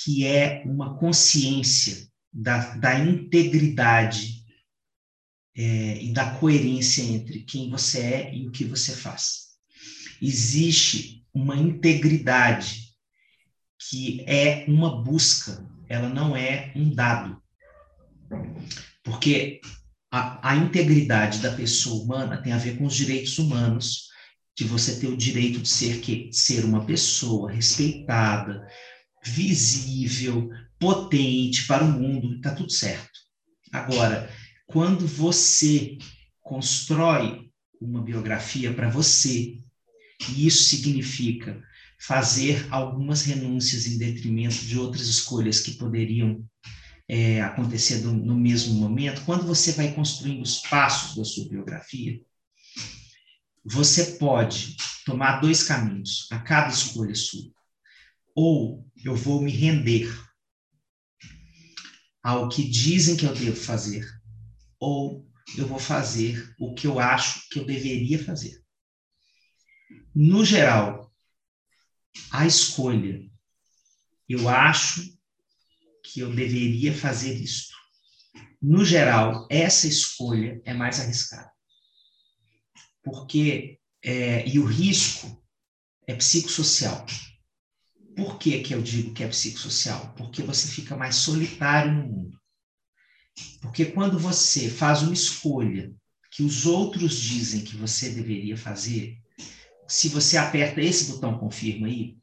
[0.03, 4.43] que é uma consciência da, da integridade
[5.55, 9.44] é, e da coerência entre quem você é e o que você faz.
[10.21, 12.85] Existe uma integridade
[13.89, 17.41] que é uma busca, ela não é um dado.
[19.03, 19.59] Porque
[20.11, 24.05] a, a integridade da pessoa humana tem a ver com os direitos humanos,
[24.57, 28.65] de você ter o direito de ser, que, ser uma pessoa respeitada,
[29.23, 30.49] visível,
[30.79, 33.19] potente para o mundo, está tudo certo.
[33.73, 34.29] Agora,
[34.65, 35.97] quando você
[36.41, 37.49] constrói
[37.81, 39.59] uma biografia para você,
[40.29, 41.61] e isso significa
[41.99, 46.43] fazer algumas renúncias em detrimento de outras escolhas que poderiam
[47.07, 52.19] é, acontecer no mesmo momento, quando você vai construindo os passos da sua biografia,
[53.63, 57.51] você pode tomar dois caminhos a cada escolha sua.
[58.35, 60.07] Ou eu vou me render
[62.23, 64.05] ao que dizem que eu devo fazer,
[64.79, 68.64] ou eu vou fazer o que eu acho que eu deveria fazer.
[70.13, 71.13] No geral,
[72.31, 73.29] a escolha,
[74.27, 75.15] eu acho
[76.03, 77.75] que eu deveria fazer isto.
[78.61, 81.51] No geral, essa escolha é mais arriscada.
[83.03, 85.43] Porque, é, e o risco
[86.07, 87.05] é psicossocial.
[88.15, 90.13] Por que, que eu digo que é psicossocial?
[90.15, 92.41] Porque você fica mais solitário no mundo.
[93.61, 95.93] Porque quando você faz uma escolha
[96.31, 99.17] que os outros dizem que você deveria fazer,
[99.87, 102.17] se você aperta esse botão confirma aí,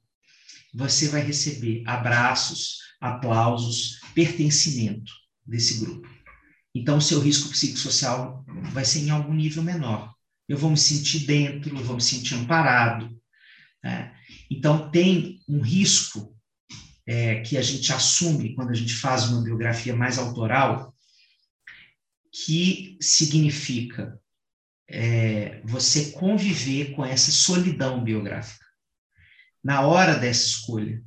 [0.75, 5.13] você vai receber abraços, aplausos, pertencimento
[5.45, 6.09] desse grupo.
[6.75, 10.15] Então, o seu risco psicossocial vai ser em algum nível menor.
[10.49, 13.15] Eu vou me sentir dentro, eu vou me sentir amparado.
[13.83, 14.15] Né?
[14.51, 16.35] Então, tem um risco
[17.07, 20.95] é, que a gente assume quando a gente faz uma biografia mais autoral,
[22.33, 24.19] que significa
[24.93, 28.65] é, você conviver com essa solidão biográfica.
[29.65, 31.03] Na hora dessa escolha,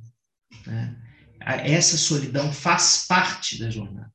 [0.66, 0.96] né?
[1.40, 4.10] essa solidão faz parte da jornada.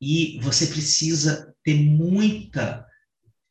[0.00, 2.86] E você precisa ter muita,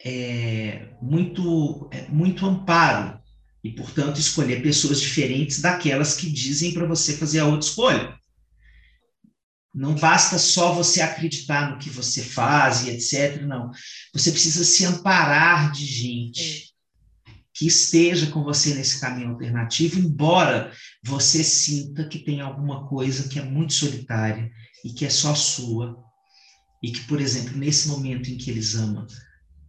[0.03, 3.21] é, muito, é, muito amparo
[3.63, 8.19] e, portanto, escolher pessoas diferentes daquelas que dizem para você fazer a outra escolha.
[9.73, 13.41] Não basta só você acreditar no que você faz e etc.
[13.41, 13.71] Não.
[14.13, 16.73] Você precisa se amparar de gente
[17.53, 20.71] que esteja com você nesse caminho alternativo, embora
[21.03, 24.51] você sinta que tem alguma coisa que é muito solitária
[24.83, 25.97] e que é só sua.
[26.81, 29.07] E que, por exemplo, nesse momento em que eles amam,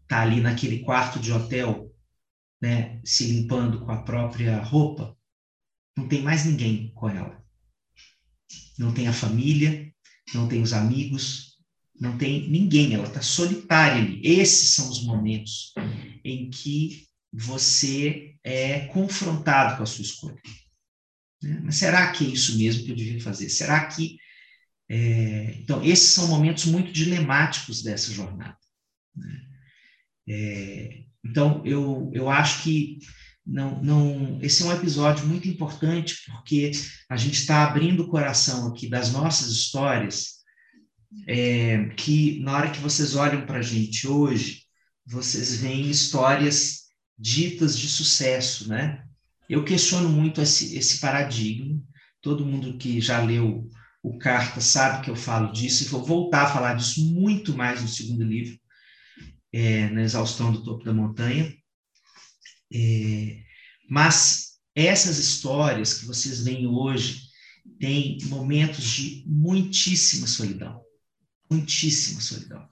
[0.02, 1.90] está ali naquele quarto de hotel,
[2.60, 5.16] né, se limpando com a própria roupa,
[5.96, 7.42] não tem mais ninguém com ela.
[8.78, 9.93] Não tem a família,
[10.32, 11.58] não tem os amigos,
[12.00, 14.20] não tem ninguém, ela está solitária ali.
[14.22, 15.72] Esses são os momentos
[16.24, 20.40] em que você é confrontado com a sua escolha.
[21.42, 21.60] Né?
[21.62, 23.48] Mas será que é isso mesmo que eu devia fazer?
[23.48, 24.16] Será que.
[24.88, 25.54] É...
[25.60, 28.58] Então, esses são momentos muito dilemáticos dessa jornada.
[29.16, 29.40] Né?
[30.28, 31.04] É...
[31.24, 32.98] Então, eu, eu acho que
[33.46, 36.70] não, não, esse é um episódio muito importante porque
[37.10, 40.34] a gente está abrindo o coração aqui das nossas histórias,
[41.28, 44.62] é, que na hora que vocês olham para a gente hoje,
[45.06, 46.84] vocês veem histórias
[47.18, 49.04] ditas de sucesso, né?
[49.48, 51.80] Eu questiono muito esse, esse paradigma.
[52.22, 53.68] Todo mundo que já leu
[54.02, 57.82] o Carta sabe que eu falo disso e vou voltar a falar disso muito mais
[57.82, 58.58] no segundo livro,
[59.52, 61.54] é, na Exaustão do Topo da Montanha.
[62.74, 63.42] É,
[63.88, 67.22] mas essas histórias que vocês veem hoje
[67.78, 70.82] têm momentos de muitíssima solidão,
[71.48, 72.68] muitíssima solidão.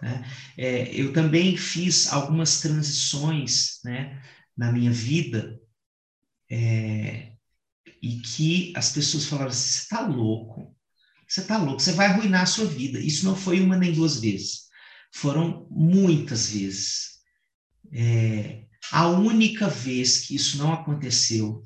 [0.00, 0.30] Né?
[0.56, 4.22] É, eu também fiz algumas transições né,
[4.56, 5.60] na minha vida
[6.50, 7.32] é,
[8.02, 10.74] e que as pessoas falaram assim, você está louco,
[11.28, 12.98] você está louco, você vai arruinar a sua vida.
[12.98, 14.68] Isso não foi uma nem duas vezes,
[15.12, 17.14] foram muitas vezes.
[17.92, 21.64] É, a única vez que isso não aconteceu,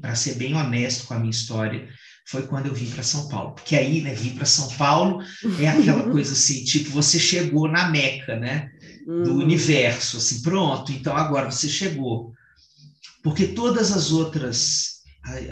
[0.00, 1.88] para ser bem honesto com a minha história,
[2.28, 3.54] foi quando eu vim para São Paulo.
[3.54, 5.22] Porque aí, né, vir para São Paulo
[5.60, 8.70] é aquela coisa assim, tipo, você chegou na meca, né,
[9.06, 9.38] do uhum.
[9.38, 12.32] universo, assim, pronto, então agora você chegou.
[13.22, 14.96] Porque todas as outras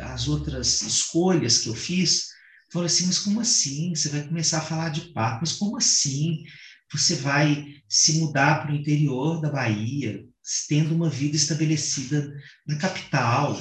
[0.03, 2.29] as outras escolhas que eu fiz
[2.71, 3.95] foram assim, mas como assim?
[3.95, 6.45] Você vai começar a falar de parto, mas como assim?
[6.93, 10.25] Você vai se mudar para o interior da Bahia,
[10.69, 12.33] tendo uma vida estabelecida
[12.67, 13.61] na capital,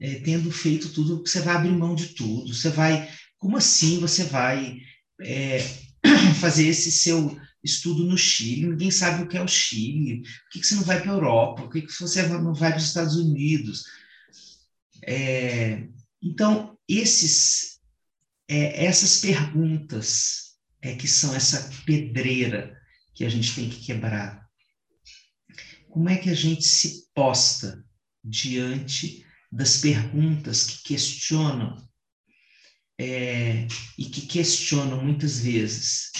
[0.00, 3.08] é, tendo feito tudo, você vai abrir mão de tudo, você vai,
[3.38, 4.78] como assim você vai
[5.22, 5.58] é,
[6.40, 8.66] fazer esse seu estudo no Chile?
[8.66, 11.14] Ninguém sabe o que é o Chile, por que, que você não vai para a
[11.14, 13.84] Europa, por que, que você não vai para os Estados Unidos?
[15.06, 15.86] É,
[16.22, 17.80] então, esses,
[18.48, 22.76] é, essas perguntas é que são essa pedreira
[23.14, 24.45] que a gente tem que quebrar.
[25.96, 27.82] Como é que a gente se posta
[28.22, 31.74] diante das perguntas que questionam
[33.00, 36.12] é, e que questionam muitas vezes,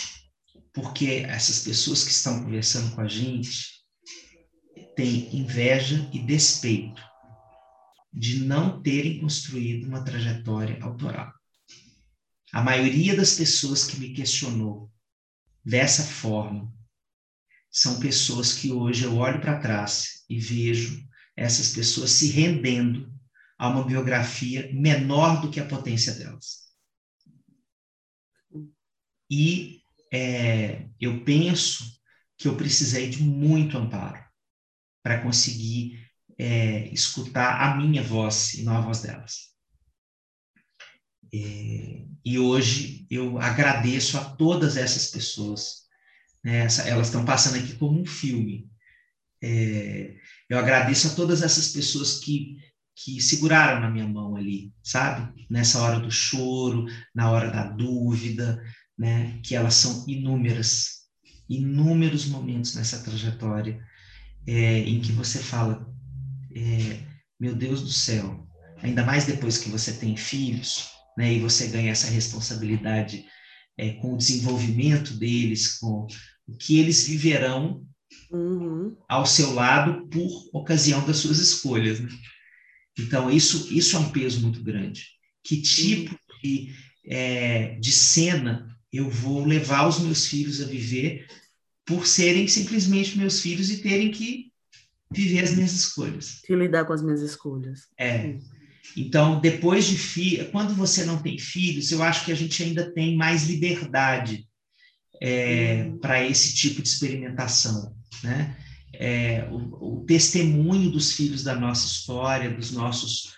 [0.73, 3.85] porque essas pessoas que estão conversando com a gente
[4.97, 7.03] têm inveja e despeito
[8.11, 11.31] de não terem construído uma trajetória autoral.
[12.51, 14.91] A maioria das pessoas que me questionou
[15.63, 16.75] dessa forma
[17.77, 23.13] são pessoas que hoje eu olho para trás e vejo essas pessoas se rendendo
[23.59, 26.73] a uma biografia menor do que a potência delas.
[29.31, 31.85] E é, eu penso
[32.39, 34.25] que eu precisei de muito amparo
[35.03, 36.03] para conseguir
[36.39, 39.55] é, escutar a minha voz e não a voz delas.
[41.31, 45.86] É, e hoje eu agradeço a todas essas pessoas.
[46.47, 48.71] Né, essa, elas estão passando aqui como um filme.
[49.43, 50.15] É,
[50.49, 52.57] eu agradeço a todas essas pessoas que
[52.99, 55.45] que seguraram na minha mão ali, sabe?
[55.51, 58.63] Nessa hora do choro, na hora da dúvida,
[58.97, 59.39] né?
[59.43, 61.09] Que elas são inúmeras,
[61.47, 63.79] inúmeros momentos nessa trajetória
[64.47, 65.87] é, em que você fala,
[66.55, 67.03] é,
[67.39, 71.35] meu Deus do céu, ainda mais depois que você tem filhos, né?
[71.35, 73.27] E você ganha essa responsabilidade
[73.77, 76.07] é, com o desenvolvimento deles, com
[76.47, 77.85] o que eles viverão
[78.31, 78.97] uhum.
[79.09, 82.09] ao seu lado por ocasião das suas escolhas, né?
[82.99, 85.07] Então, isso, isso é um peso muito grande.
[85.45, 91.27] Que tipo de, é, de cena eu vou levar os meus filhos a viver
[91.85, 94.51] por serem simplesmente meus filhos e terem que
[95.11, 96.41] viver as minhas escolhas.
[96.45, 97.83] Que lidar com as minhas escolhas.
[97.99, 98.39] É.
[98.97, 102.91] Então, depois de filho, quando você não tem filhos, eu acho que a gente ainda
[102.93, 104.46] tem mais liberdade
[105.23, 108.57] é, para esse tipo de experimentação, né?
[108.99, 113.35] é, o, o, testemunho dos filhos da nossa história, dos nossos,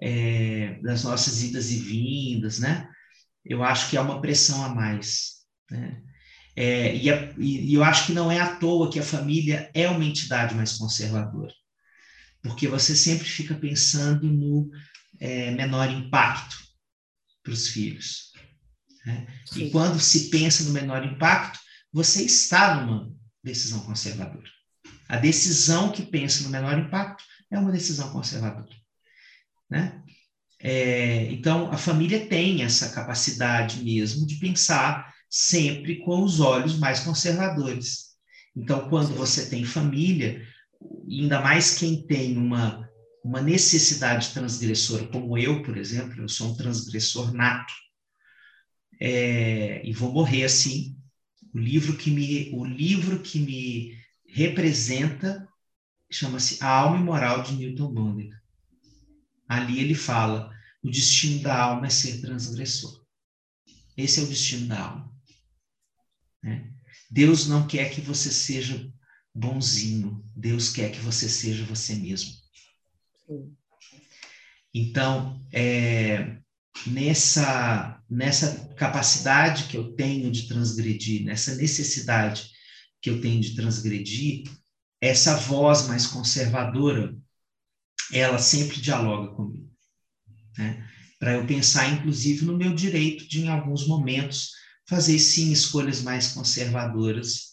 [0.00, 2.88] é, das nossas idas e vindas, né?
[3.44, 6.00] Eu acho que é uma pressão a mais, né?
[6.54, 9.88] É, e, a, e, eu acho que não é à toa que a família é
[9.88, 11.52] uma entidade mais conservadora,
[12.42, 14.70] porque você sempre fica pensando no
[15.18, 16.56] é, menor impacto
[17.42, 18.31] para os filhos.
[19.04, 19.26] Né?
[19.56, 21.58] E quando se pensa no menor impacto,
[21.92, 23.12] você está numa
[23.42, 24.48] decisão conservadora.
[25.08, 28.74] A decisão que pensa no menor impacto é uma decisão conservadora.
[29.68, 30.02] Né?
[30.60, 37.00] É, então, a família tem essa capacidade mesmo de pensar sempre com os olhos mais
[37.00, 38.12] conservadores.
[38.54, 40.46] Então, quando você tem família,
[41.08, 42.88] ainda mais quem tem uma,
[43.24, 47.72] uma necessidade transgressora, como eu, por exemplo, eu sou um transgressor nato,
[49.04, 50.96] é, e vou morrer assim.
[51.52, 55.48] O livro que me, o livro que me representa,
[56.08, 58.30] chama-se A Alma e Moral de Newton Bonder.
[59.48, 63.04] Ali ele fala: o destino da alma é ser transgressor.
[63.96, 65.12] Esse é o destino da alma.
[66.40, 66.72] Né?
[67.10, 68.88] Deus não quer que você seja
[69.34, 72.34] bonzinho, Deus quer que você seja você mesmo.
[74.72, 76.41] Então, é,
[76.86, 82.50] nessa, nessa capacidade que eu tenho de transgredir, nessa necessidade
[83.00, 84.44] que eu tenho de transgredir,
[85.00, 87.14] essa voz mais conservadora,
[88.12, 89.70] ela sempre dialoga comigo.
[90.56, 90.88] Né?
[91.18, 94.50] Para eu pensar, inclusive, no meu direito de, em alguns momentos,
[94.88, 97.52] fazer sim escolhas mais conservadoras,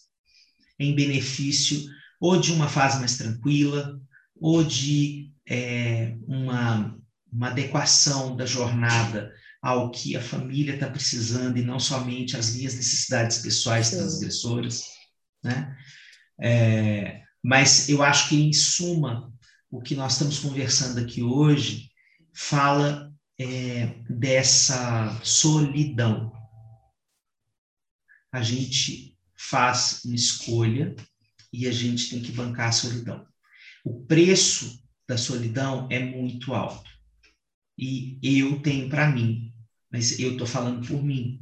[0.78, 1.88] em benefício
[2.20, 4.00] ou de uma fase mais tranquila,
[4.36, 6.99] ou de é, uma,
[7.32, 12.74] uma adequação da jornada ao que a família está precisando e não somente as minhas
[12.74, 15.00] necessidades pessoais transgressoras
[15.42, 15.76] né?
[16.40, 19.32] É, mas eu acho que, em suma,
[19.70, 21.90] o que nós estamos conversando aqui hoje
[22.34, 26.32] fala é, dessa solidão.
[28.32, 30.94] A gente faz uma escolha
[31.52, 33.26] e a gente tem que bancar a solidão.
[33.84, 36.88] O preço da solidão é muito alto.
[37.82, 39.54] E eu tenho para mim,
[39.90, 41.40] mas eu estou falando por mim.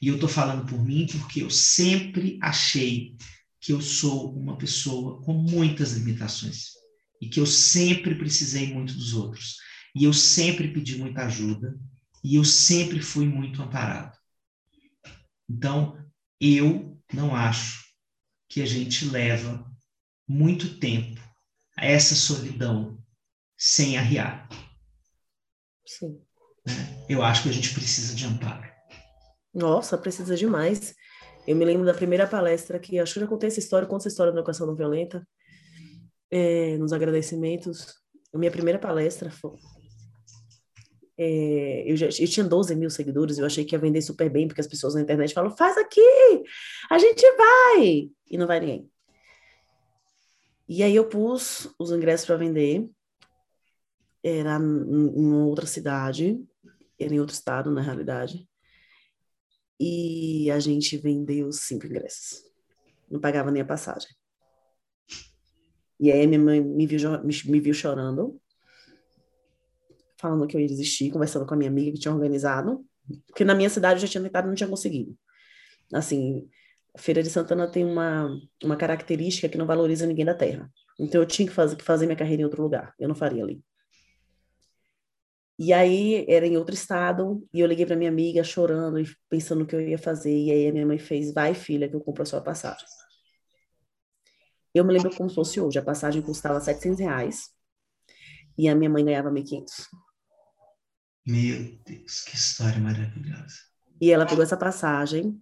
[0.00, 3.16] E eu estou falando por mim porque eu sempre achei
[3.60, 6.70] que eu sou uma pessoa com muitas limitações
[7.20, 9.56] e que eu sempre precisei muito dos outros.
[9.92, 11.76] E eu sempre pedi muita ajuda
[12.22, 14.16] e eu sempre fui muito amparado.
[15.50, 15.98] Então,
[16.40, 17.82] eu não acho
[18.48, 19.68] que a gente leva
[20.28, 21.20] muito tempo
[21.76, 23.02] a essa solidão
[23.56, 24.48] sem arriar.
[25.98, 26.20] Sim.
[27.08, 28.70] Eu acho que a gente precisa de amparo.
[29.52, 30.94] Nossa, precisa demais.
[31.46, 34.08] Eu me lembro da primeira palestra que acho que já contei essa história, conta essa
[34.08, 35.26] história da educação não violenta,
[36.30, 37.94] é, nos agradecimentos.
[38.32, 39.52] A minha primeira palestra foi,
[41.18, 44.46] é, eu, já, eu tinha 12 mil seguidores, eu achei que ia vender super bem,
[44.46, 46.00] porque as pessoas na internet falam, faz aqui,
[46.90, 48.90] a gente vai, e não vai ninguém.
[50.68, 52.88] E aí eu pus os ingressos para vender,
[54.22, 56.40] era em outra cidade,
[56.98, 58.48] era em outro estado, na realidade,
[59.78, 62.42] e a gente vendeu cinco ingressos.
[63.10, 64.10] Não pagava nem a passagem.
[65.98, 68.40] E aí minha mãe me viu, me, viu chorando,
[70.16, 72.84] falando que eu ia desistir, conversando com a minha amiga que tinha organizado,
[73.26, 75.16] porque na minha cidade eu já tinha tentado e não tinha conseguido.
[75.92, 76.48] Assim,
[76.94, 78.28] a Feira de Santana tem uma,
[78.62, 80.70] uma característica que não valoriza ninguém da terra.
[80.98, 82.94] Então eu tinha que fazer, que fazer minha carreira em outro lugar.
[82.98, 83.62] Eu não faria ali.
[85.58, 89.62] E aí era em outro estado, e eu liguei para minha amiga chorando e pensando
[89.62, 90.36] o que eu ia fazer.
[90.36, 92.86] E aí a minha mãe fez: Vai, filha, que eu compro a sua passagem.
[94.74, 97.50] Eu me lembro como se fosse hoje: a passagem custava 700 reais
[98.56, 99.88] e a minha mãe ganhava 1.500.
[101.26, 103.56] Meu Deus, que história maravilhosa.
[104.00, 105.40] E ela pegou essa passagem,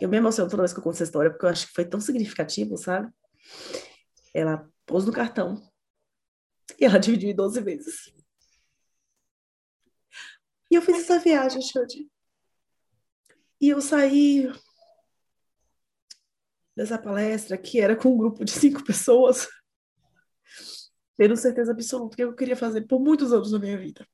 [0.00, 1.84] eu me emociono toda vez que eu conto essa história, porque eu acho que foi
[1.84, 3.10] tão significativo, sabe?
[4.34, 5.62] Ela pôs no cartão
[6.78, 8.12] e ela dividiu em 12 vezes.
[10.72, 12.10] E eu fiz essa viagem, Xande.
[13.60, 14.50] E eu saí
[16.74, 19.46] dessa palestra, que era com um grupo de cinco pessoas,
[21.14, 24.08] tendo certeza absoluta que eu queria fazer por muitos anos na minha vida.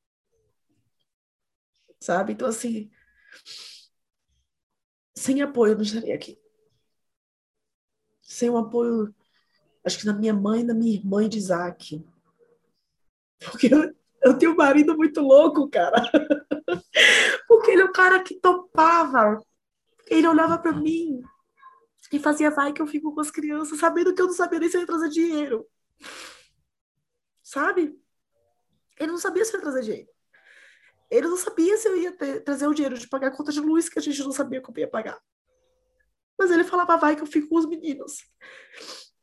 [1.97, 2.33] Sabe?
[2.33, 2.91] Então, assim,
[5.15, 6.37] sem apoio eu não estaria aqui.
[8.21, 9.15] Sem o apoio,
[9.85, 12.05] acho que da minha mãe, da minha irmã e de Isaac.
[13.39, 16.01] Porque eu, eu tenho um marido muito louco, cara.
[17.47, 19.41] Porque ele é o cara que topava.
[20.07, 21.21] Ele olhava para mim
[22.11, 24.69] e fazia vai que eu fico com as crianças, sabendo que eu não sabia nem
[24.69, 25.67] se eu ia trazer dinheiro.
[27.43, 27.95] Sabe?
[28.99, 30.09] Ele não sabia se eu ia trazer dinheiro.
[31.09, 33.59] Ele não sabia se eu ia ter, trazer o dinheiro de pagar a conta de
[33.59, 35.19] luz, que a gente não sabia como ia pagar.
[36.37, 38.23] Mas ele falava, vai que eu fico com os meninos.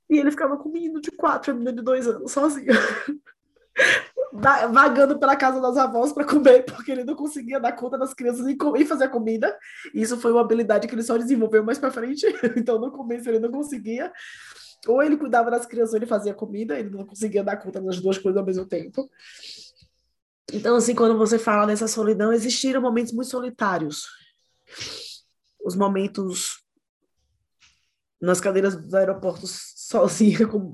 [0.09, 2.73] E ele ficava com o menino de quatro, a menina de dois anos, sozinho.
[4.33, 8.47] vagando pela casa das avós para comer, porque ele não conseguia dar conta das crianças
[8.47, 9.57] e, e fazer a comida.
[9.95, 12.27] Isso foi uma habilidade que ele só desenvolveu mais para frente.
[12.57, 14.12] Então, no começo, ele não conseguia.
[14.87, 18.01] Ou ele cuidava das crianças ou ele fazia comida, ele não conseguia dar conta das
[18.01, 19.09] duas coisas ao mesmo tempo.
[20.53, 24.07] Então, assim, quando você fala dessa solidão, existiram momentos muito solitários.
[25.64, 26.62] Os momentos
[28.20, 30.72] nas cadeiras dos aeroportos sozinha, com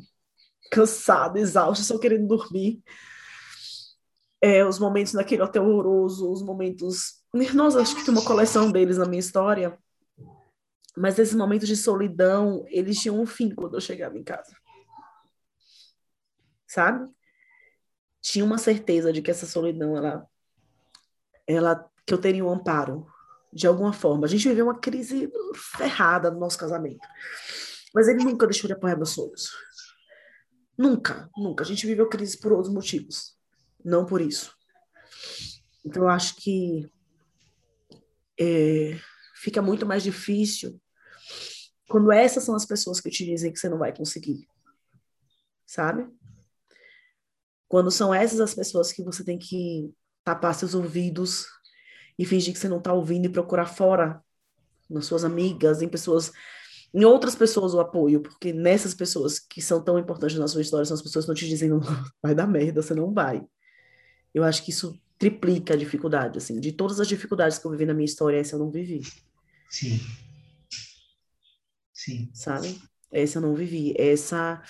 [0.71, 2.83] cansada, exausta, só querendo dormir.
[4.43, 7.23] É, os momentos naquele hotel horroroso, os momentos.
[7.55, 9.79] Nossa, acho que tem uma coleção deles na minha história.
[10.97, 14.55] Mas esses momentos de solidão, eles tinham um fim quando eu chegava em casa.
[16.67, 17.09] Sabe?
[18.21, 20.27] Tinha uma certeza de que essa solidão, ela,
[21.47, 23.07] ela que eu teria um amparo,
[23.53, 24.27] de alguma forma.
[24.27, 27.07] A gente viveu uma crise ferrada no nosso casamento.
[27.95, 29.51] Mas ele nunca deixou de apoiar meus sonhos.
[30.77, 31.63] Nunca, nunca.
[31.63, 33.37] A gente viveu crise por outros motivos,
[33.85, 34.55] não por isso.
[35.85, 36.89] Então, eu acho que
[38.39, 38.99] é,
[39.37, 40.81] fica muito mais difícil
[41.89, 44.49] quando essas são as pessoas que te dizem que você não vai conseguir,
[45.67, 46.09] sabe?
[47.69, 49.93] Quando são essas as pessoas que você tem que
[50.25, 51.47] tapar seus ouvidos
[52.19, 54.23] e fingir que você não está ouvindo e procurar fora,
[54.89, 56.33] nas suas amigas, em pessoas
[56.95, 60.85] em outras pessoas o apoio, porque nessas pessoas que são tão importantes na sua história
[60.85, 61.81] são as pessoas que estão te dizendo
[62.23, 63.43] vai dar merda, você não vai.
[64.35, 67.87] Eu acho que isso triplica a dificuldade, assim, de todas as dificuldades que eu vivi
[67.87, 69.03] na minha história, essa eu não vivi.
[69.71, 70.01] Sim.
[71.93, 72.31] Sim.
[72.35, 72.81] Sabe?
[73.11, 74.63] Essa eu não vivi, essa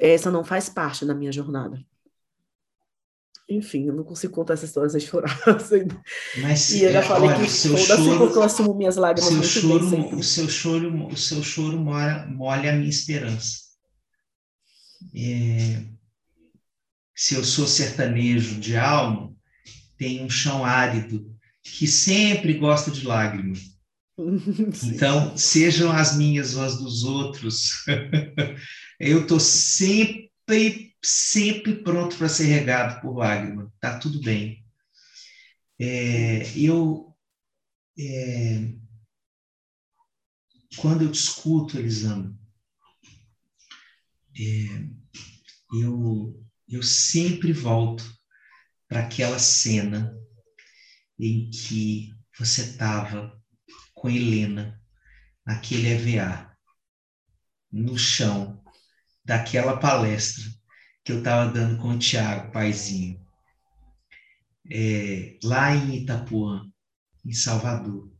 [0.00, 1.82] essa não faz parte da minha jornada.
[3.48, 5.30] enfim, eu não consigo contar essa história sem chorar.
[5.46, 5.86] Assim.
[6.42, 9.32] Mas, e eu já é, falei olha, que o seu choro- eu assumo minhas lágrimas
[9.32, 13.66] seu choro, bem o seu choro, o seu choro mora, molha a minha esperança.
[15.14, 15.84] É,
[17.16, 19.34] se eu sou sertanejo de alma,
[19.96, 23.74] tem um chão árido que sempre gosta de lágrimas.
[24.74, 24.94] Sim.
[24.94, 27.84] Então, sejam as minhas ou as dos outros,
[29.00, 33.72] eu estou sempre, sempre pronto para ser regado por lágrima.
[33.80, 34.62] Tá tudo bem.
[35.78, 37.14] É, eu,
[37.98, 38.72] é,
[40.76, 42.38] quando eu discuto, Elisama,
[44.38, 44.86] é,
[45.82, 48.04] eu, eu sempre volto
[48.88, 50.16] para aquela cena
[51.18, 53.36] em que você estava
[53.94, 54.80] com Helena,
[55.44, 56.54] naquele EVA,
[57.72, 58.62] no chão
[59.24, 60.44] daquela palestra
[61.04, 63.24] que eu estava dando com o Tiago, paizinho,
[64.70, 66.68] é, lá em Itapuã,
[67.24, 68.12] em Salvador,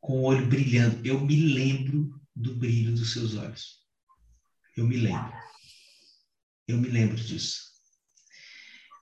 [0.00, 1.04] com o olho brilhando.
[1.04, 3.82] Eu me lembro do brilho dos seus olhos.
[4.76, 5.32] Eu me lembro.
[6.66, 7.71] Eu me lembro disso.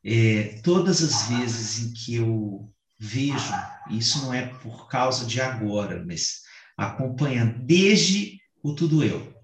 [0.05, 3.53] É, todas as vezes em que eu vejo,
[3.91, 6.41] isso não é por causa de agora, mas
[6.77, 9.35] acompanhando desde o Tudo Eu,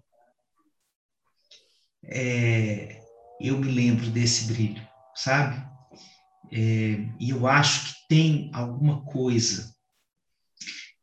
[2.05, 3.01] é,
[3.41, 5.65] eu me lembro desse brilho, sabe?
[6.53, 9.75] É, e eu acho que tem alguma coisa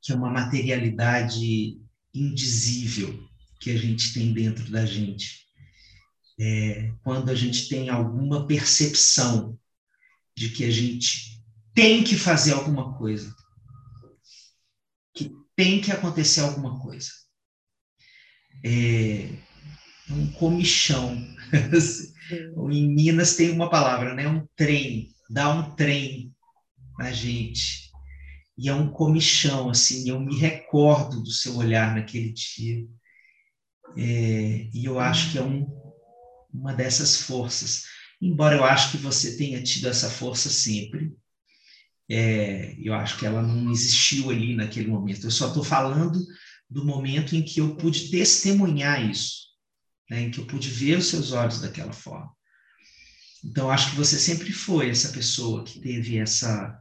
[0.01, 1.80] que é uma materialidade
[2.14, 3.18] indizível
[3.60, 5.42] que a gente tem dentro da gente.
[6.39, 9.57] É, quando a gente tem alguma percepção
[10.36, 11.41] de que a gente
[11.73, 13.34] tem que fazer alguma coisa,
[15.13, 17.09] que tem que acontecer alguma coisa.
[18.65, 19.29] É,
[20.09, 21.15] um comichão.
[22.71, 24.27] em Minas tem uma palavra, né?
[24.27, 26.34] Um trem, dá um trem
[26.97, 27.91] na gente.
[28.57, 32.86] E é um comichão, assim, eu me recordo do seu olhar naquele dia.
[33.97, 35.65] É, e eu acho que é um,
[36.54, 37.84] uma dessas forças.
[38.22, 41.12] Embora eu acho que você tenha tido essa força sempre,
[42.10, 45.26] é, eu acho que ela não existiu ali naquele momento.
[45.26, 46.20] Eu só estou falando
[46.70, 49.47] do momento em que eu pude testemunhar isso,
[50.10, 52.32] né, em que eu pude ver os seus olhos daquela forma.
[53.43, 56.80] Então, acho que você sempre foi essa pessoa que teve essa,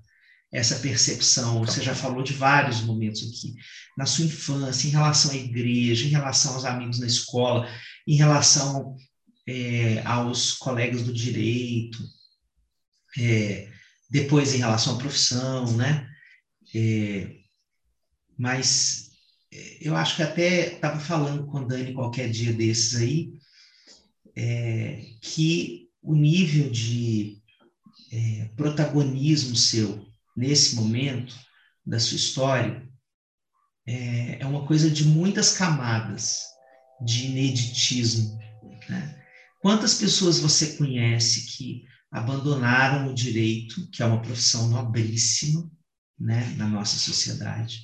[0.53, 1.64] essa percepção.
[1.64, 3.55] Você já falou de vários momentos aqui,
[3.99, 7.68] na sua infância, em relação à igreja, em relação aos amigos na escola,
[8.07, 8.95] em relação
[9.47, 11.99] é, aos colegas do direito,
[13.18, 13.68] é,
[14.11, 16.09] depois em relação à profissão, né?
[16.74, 17.36] É,
[18.38, 19.11] mas
[19.80, 23.32] eu acho que até estava falando com a Dani qualquer dia desses aí,
[24.34, 27.38] é, que o nível de
[28.11, 31.34] é, protagonismo seu nesse momento
[31.84, 32.88] da sua história
[33.86, 36.45] é, é uma coisa de muitas camadas
[37.05, 38.38] de ineditismo.
[38.88, 39.22] Né?
[39.62, 45.70] Quantas pessoas você conhece que abandonaram o direito, que é uma profissão nobríssima
[46.18, 47.78] né, na nossa sociedade?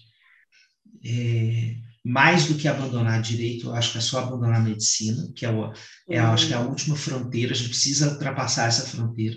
[1.05, 5.47] É, mais do que abandonar direito, eu acho que é só abandonar a medicina, que
[5.47, 5.73] é, o,
[6.11, 6.33] é uhum.
[6.33, 9.37] acho que é a última fronteira, a gente precisa ultrapassar essa fronteira.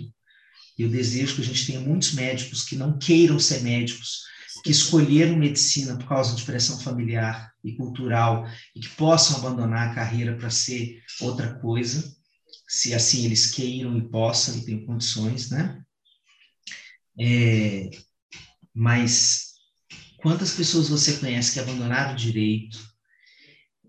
[0.76, 4.22] Eu desejo que a gente tenha muitos médicos que não queiram ser médicos,
[4.64, 9.94] que escolheram medicina por causa de pressão familiar e cultural e que possam abandonar a
[9.94, 12.20] carreira para ser outra coisa,
[12.72, 15.84] se assim eles queiram e possam e tenham condições, né?
[17.20, 17.90] É,
[18.74, 19.52] mas
[20.16, 22.78] quantas pessoas você conhece que abandonaram o direito,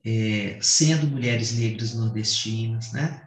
[0.05, 3.25] é, sendo mulheres negras nordestinas, né?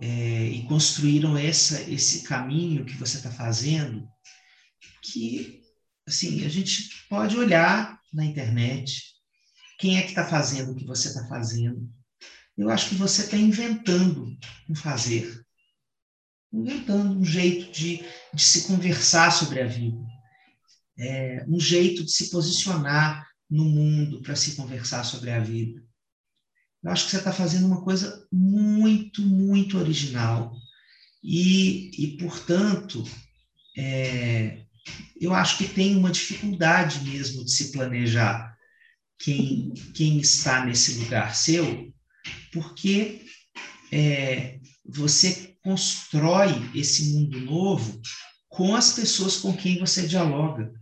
[0.00, 4.08] É, e construíram essa, esse caminho que você está fazendo,
[5.02, 5.60] que
[6.06, 9.02] assim a gente pode olhar na internet
[9.76, 11.92] quem é que está fazendo o que você está fazendo.
[12.56, 14.36] Eu acho que você está inventando
[14.68, 15.44] um fazer,
[16.52, 19.98] inventando um jeito de, de se conversar sobre a vida,
[20.96, 25.82] é, um jeito de se posicionar no mundo para se conversar sobre a vida.
[26.82, 30.54] Eu acho que você está fazendo uma coisa muito, muito original.
[31.22, 33.02] E, e portanto,
[33.76, 34.64] é,
[35.18, 38.54] eu acho que tem uma dificuldade mesmo de se planejar
[39.18, 41.93] quem, quem está nesse lugar seu,
[42.54, 43.26] porque
[43.92, 48.00] é, você constrói esse mundo novo
[48.48, 50.72] com as pessoas com quem você dialoga.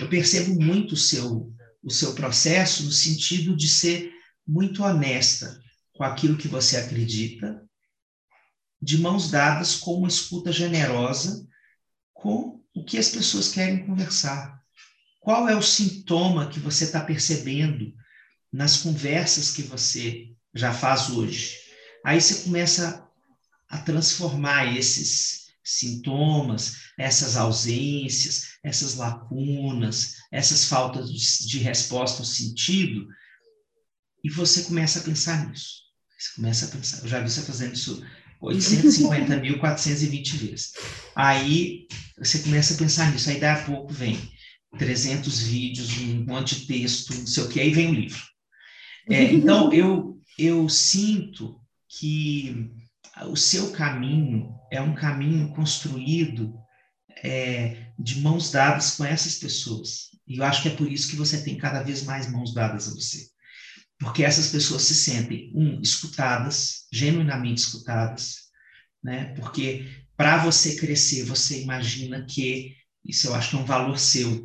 [0.00, 4.10] Eu percebo muito o seu, o seu processo no sentido de ser
[4.46, 5.60] muito honesta
[5.92, 7.62] com aquilo que você acredita,
[8.80, 11.46] de mãos dadas com uma escuta generosa
[12.14, 14.58] com o que as pessoas querem conversar.
[15.20, 17.92] Qual é o sintoma que você está percebendo
[18.52, 21.56] nas conversas que você já faz hoje?
[22.04, 23.06] Aí você começa
[23.68, 33.06] a transformar esses sintomas, essas ausências, essas lacunas, essas faltas de, resposta ao sentido,
[34.24, 35.82] e você começa a pensar nisso.
[36.18, 36.98] Você começa a pensar.
[37.02, 38.02] Eu já vi você fazendo isso
[38.42, 40.72] 850.420 vezes.
[41.14, 41.86] Aí
[42.16, 43.30] você começa a pensar nisso.
[43.30, 44.18] Aí, daí a pouco, vem
[44.76, 48.22] 300 vídeos, um monte de texto, não sei o que, aí vem o livro.
[49.08, 52.70] É, então, eu, eu sinto que
[53.26, 56.54] o seu caminho é um caminho construído
[57.24, 60.10] é, de mãos dadas com essas pessoas.
[60.26, 62.86] E eu acho que é por isso que você tem cada vez mais mãos dadas
[62.88, 63.26] a você.
[63.98, 68.36] Porque essas pessoas se sentem, um, escutadas, genuinamente escutadas,
[69.02, 69.34] né?
[69.34, 74.44] Porque para você crescer, você imagina que, isso eu acho que é um valor seu,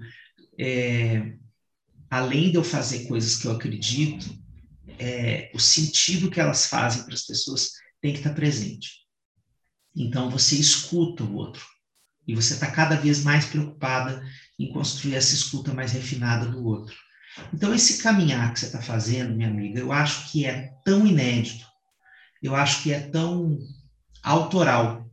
[0.57, 1.33] é,
[2.09, 4.42] além de eu fazer coisas que eu acredito,
[4.99, 7.71] é, o sentido que elas fazem para as pessoas
[8.01, 9.03] tem que estar presente.
[9.95, 11.65] Então você escuta o outro
[12.27, 14.23] e você está cada vez mais preocupada
[14.59, 16.95] em construir essa escuta mais refinada do outro.
[17.53, 21.65] Então esse caminhar que você está fazendo, minha amiga, eu acho que é tão inédito,
[22.41, 23.57] eu acho que é tão
[24.21, 25.09] autoral,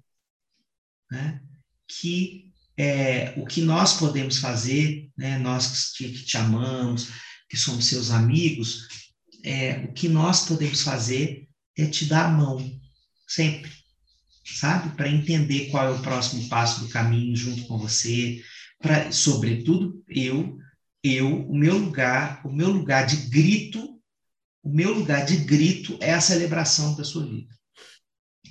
[1.11, 1.41] né?
[1.89, 7.09] que é, o que nós podemos fazer, né, nós que te, que te amamos,
[7.49, 8.89] que somos seus amigos,
[9.45, 12.59] é, o que nós podemos fazer é te dar a mão,
[13.26, 13.70] sempre,
[14.45, 14.95] sabe?
[14.97, 18.43] Para entender qual é o próximo passo do caminho junto com você,
[18.80, 20.57] para, sobretudo, eu,
[21.03, 24.01] eu, o meu lugar, o meu lugar de grito,
[24.62, 27.55] o meu lugar de grito é a celebração da sua vida.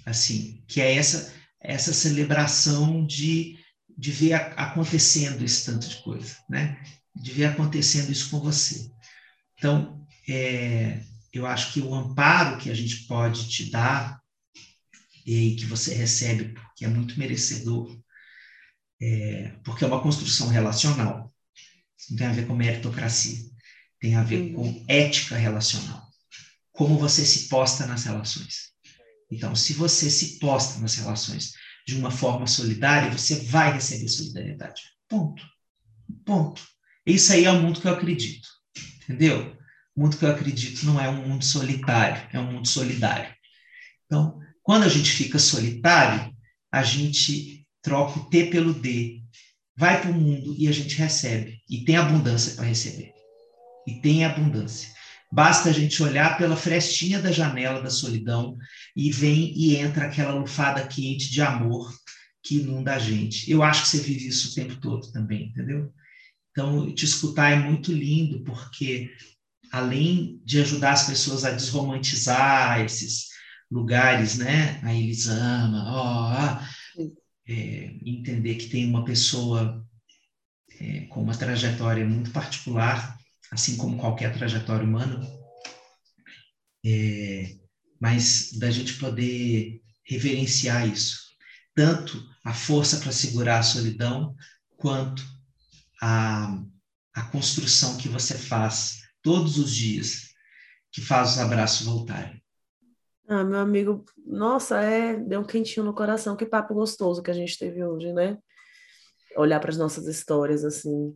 [0.06, 3.58] Assim, que é essa essa celebração de,
[3.98, 6.82] de ver acontecendo esse tanto de coisa, né?
[7.16, 8.90] De ver acontecendo isso com você.
[9.58, 9.99] Então,
[10.32, 11.04] é,
[11.34, 14.20] eu acho que o amparo que a gente pode te dar
[15.26, 18.00] e que você recebe porque é muito merecedor,
[19.02, 21.34] é, porque é uma construção relacional.
[21.98, 23.40] Isso não tem a ver com meritocracia,
[24.00, 24.86] tem a ver com uhum.
[24.88, 26.08] ética relacional.
[26.72, 28.70] Como você se posta nas relações.
[29.30, 31.52] Então, se você se posta nas relações
[31.86, 34.82] de uma forma solidária, você vai receber solidariedade.
[35.08, 35.44] Ponto.
[36.26, 36.66] Ponto.
[37.06, 38.48] Isso aí é o mundo que eu acredito.
[39.04, 39.59] Entendeu?
[40.00, 43.30] Mundo que eu acredito não é um mundo solitário, é um mundo solidário.
[44.06, 46.34] Então, quando a gente fica solitário,
[46.72, 49.22] a gente troca o T pelo D,
[49.78, 51.62] vai para o mundo e a gente recebe.
[51.70, 53.12] E tem abundância para receber.
[53.86, 54.90] E tem abundância.
[55.30, 58.58] Basta a gente olhar pela frestinha da janela da solidão
[58.96, 61.94] e vem e entra aquela lufada quente de amor
[62.42, 63.52] que inunda a gente.
[63.52, 65.92] Eu acho que você vive isso o tempo todo também, entendeu?
[66.52, 69.12] Então, te escutar é muito lindo, porque
[69.72, 73.28] além de ajudar as pessoas a desromantizar esses
[73.70, 74.80] lugares, né?
[74.84, 76.60] A Elisama, ó,
[77.48, 79.86] é, entender que tem uma pessoa
[80.80, 83.18] é, com uma trajetória muito particular,
[83.52, 85.20] assim como qualquer trajetória humana,
[86.86, 87.56] é,
[88.00, 91.18] mas da gente poder reverenciar isso,
[91.76, 94.36] tanto a força para segurar a solidão,
[94.78, 95.24] quanto
[96.02, 96.64] a,
[97.14, 100.34] a construção que você faz todos os dias,
[100.92, 102.42] que faz os abraços voltarem.
[103.28, 106.36] Ah, meu amigo, nossa, é, deu um quentinho no coração.
[106.36, 108.40] Que papo gostoso que a gente teve hoje, né?
[109.38, 111.16] Olhar para as nossas histórias, assim.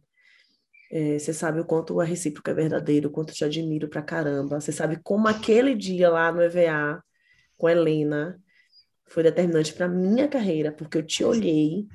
[0.92, 4.62] É, você sabe o quanto a recíproca é verdadeiro, o quanto te admiro pra caramba.
[4.62, 7.04] Você sabe como aquele dia lá no EVA,
[7.58, 8.40] com a Helena,
[9.08, 11.88] foi determinante para minha carreira, porque eu te olhei,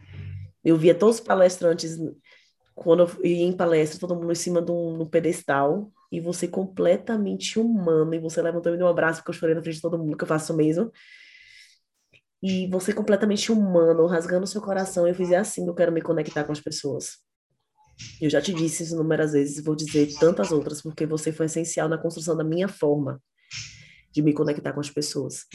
[0.65, 1.97] eu via todos os palestrantes,
[2.75, 6.21] quando eu ia em palestra, todo mundo em cima de um, de um pedestal, e
[6.21, 9.77] você completamente humano, e você levantou me deu um abraço, porque eu chorei na frente
[9.77, 10.91] de todo mundo, que eu faço mesmo.
[12.43, 16.53] E você completamente humano, rasgando seu coração, eu fiz assim, eu quero me conectar com
[16.53, 17.19] as pessoas.
[18.21, 21.89] Eu já te disse isso inúmeras vezes, vou dizer tantas outras, porque você foi essencial
[21.89, 23.21] na construção da minha forma
[24.13, 25.47] de me conectar com as pessoas.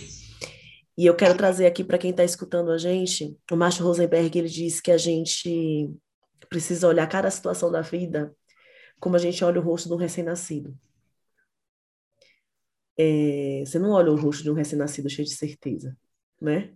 [0.98, 4.50] E eu quero trazer aqui para quem está escutando a gente, o Márcio Rosenberg, ele
[4.50, 5.90] diz que a gente
[6.50, 8.36] precisa olhar cada situação da vida
[9.04, 10.74] como a gente olha o rosto de um recém-nascido.
[12.98, 15.98] É, você não olha o rosto de um recém-nascido cheio de certeza,
[16.40, 16.74] né?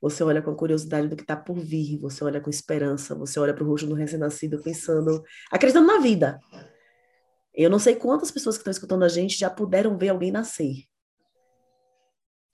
[0.00, 3.54] Você olha com curiosidade do que está por vir, você olha com esperança, você olha
[3.54, 6.40] para o rosto do recém-nascido pensando, acreditando na vida.
[7.54, 10.88] Eu não sei quantas pessoas que estão escutando a gente já puderam ver alguém nascer.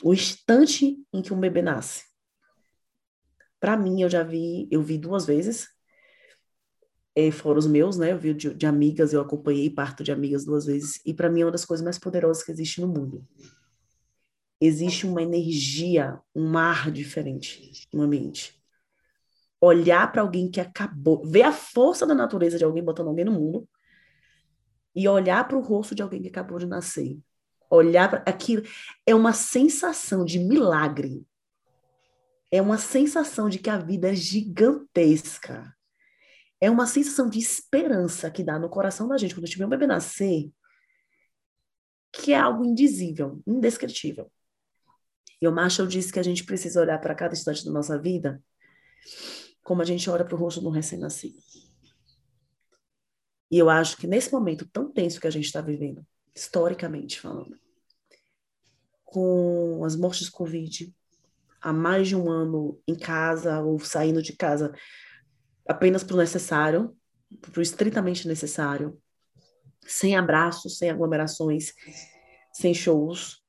[0.02, 2.04] O instante em que um bebê nasce.
[3.58, 5.73] Para mim, eu já vi, eu vi duas vezes,
[7.14, 8.12] é, fora os meus, né?
[8.12, 11.42] Eu vi de, de amigas, eu acompanhei parto de amigas duas vezes, e para mim
[11.42, 13.26] é uma das coisas mais poderosas que existe no mundo.
[14.60, 18.60] Existe uma energia, um mar diferente no ambiente.
[19.60, 23.32] Olhar para alguém que acabou, ver a força da natureza de alguém botando alguém no
[23.32, 23.68] mundo
[24.94, 27.18] e olhar para o rosto de alguém que acabou de nascer.
[27.70, 28.62] Olhar para aquilo
[29.06, 31.26] é uma sensação de milagre.
[32.50, 35.73] É uma sensação de que a vida é gigantesca
[36.64, 39.66] é uma sensação de esperança que dá no coração da gente quando a gente vê
[39.66, 40.50] um bebê nascer,
[42.10, 44.32] que é algo indizível, indescritível.
[45.42, 48.42] E o Marshall disse que a gente precisa olhar para cada instante da nossa vida
[49.62, 51.38] como a gente olha para o rosto de um recém-nascido.
[53.50, 57.58] E eu acho que nesse momento tão tenso que a gente está vivendo, historicamente falando,
[59.04, 60.94] com as mortes de Covid,
[61.60, 64.74] há mais de um ano em casa ou saindo de casa
[65.66, 66.96] apenas para o necessário,
[67.40, 69.00] para o estritamente necessário,
[69.86, 71.72] sem abraços, sem aglomerações,
[72.52, 73.42] sem shows,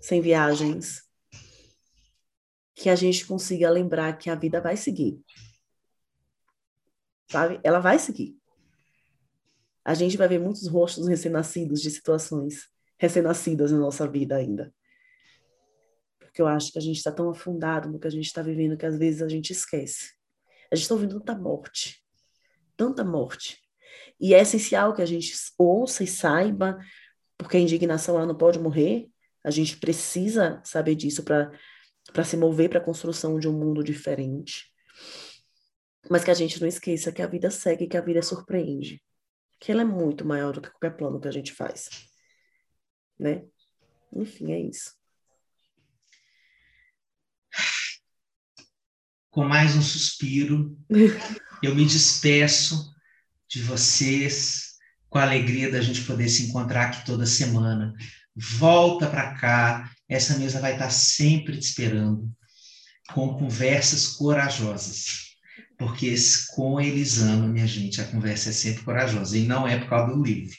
[0.00, 1.02] sem viagens,
[2.74, 5.20] que a gente consiga lembrar que a vida vai seguir.
[7.30, 7.60] Sabe?
[7.62, 8.36] Ela vai seguir.
[9.84, 14.74] A gente vai ver muitos rostos recém-nascidos de situações recém-nascidas na nossa vida ainda.
[16.18, 18.76] Porque eu acho que a gente está tão afundado no que a gente está vivendo
[18.76, 20.17] que às vezes a gente esquece
[20.70, 22.04] a gente está ouvindo tanta morte,
[22.76, 23.58] tanta morte.
[24.20, 26.78] E é essencial que a gente ouça e saiba,
[27.36, 29.08] porque a indignação ela não pode morrer.
[29.44, 34.72] A gente precisa saber disso para se mover para a construção de um mundo diferente.
[36.10, 39.02] Mas que a gente não esqueça que a vida segue, que a vida surpreende.
[39.60, 41.88] Que ela é muito maior do que qualquer plano que a gente faz.
[43.18, 43.44] Né?
[44.12, 44.98] Enfim, é isso.
[49.30, 50.76] Com mais um suspiro,
[51.62, 52.94] eu me despeço
[53.48, 54.76] de vocês
[55.08, 57.94] com a alegria da gente poder se encontrar aqui toda semana.
[58.34, 62.30] Volta para cá, essa mesa vai estar sempre te esperando
[63.12, 65.28] com conversas corajosas.
[65.76, 66.14] Porque
[66.54, 69.36] com Elisama, minha gente, a conversa é sempre corajosa.
[69.38, 70.56] E não é por causa do livro.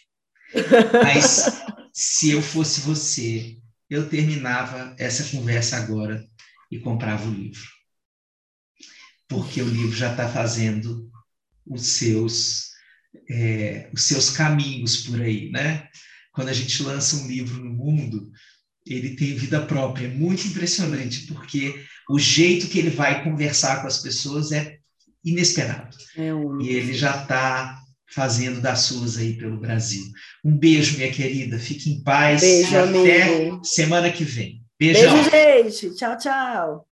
[1.03, 1.61] Mas
[1.93, 3.57] se eu fosse você,
[3.89, 6.23] eu terminava essa conversa agora
[6.71, 7.78] e comprava o livro
[9.29, 11.09] porque o livro já está fazendo
[11.65, 12.71] os seus,
[13.29, 15.87] é, os seus caminhos por aí, né?
[16.33, 18.31] Quando a gente lança um livro no mundo,
[18.85, 23.87] ele tem vida própria, é muito impressionante, porque o jeito que ele vai conversar com
[23.87, 24.77] as pessoas é
[25.23, 25.95] inesperado.
[26.17, 26.59] É um...
[26.59, 27.77] E ele já está
[28.11, 30.03] fazendo das suas aí pelo Brasil.
[30.43, 31.59] Um beijo, minha querida.
[31.59, 32.41] Fique em paz.
[32.41, 33.63] Beijo, Até amigo.
[33.63, 34.63] semana que vem.
[34.79, 35.29] Beijão.
[35.29, 35.95] Beijo, gente.
[35.95, 36.87] Tchau, tchau.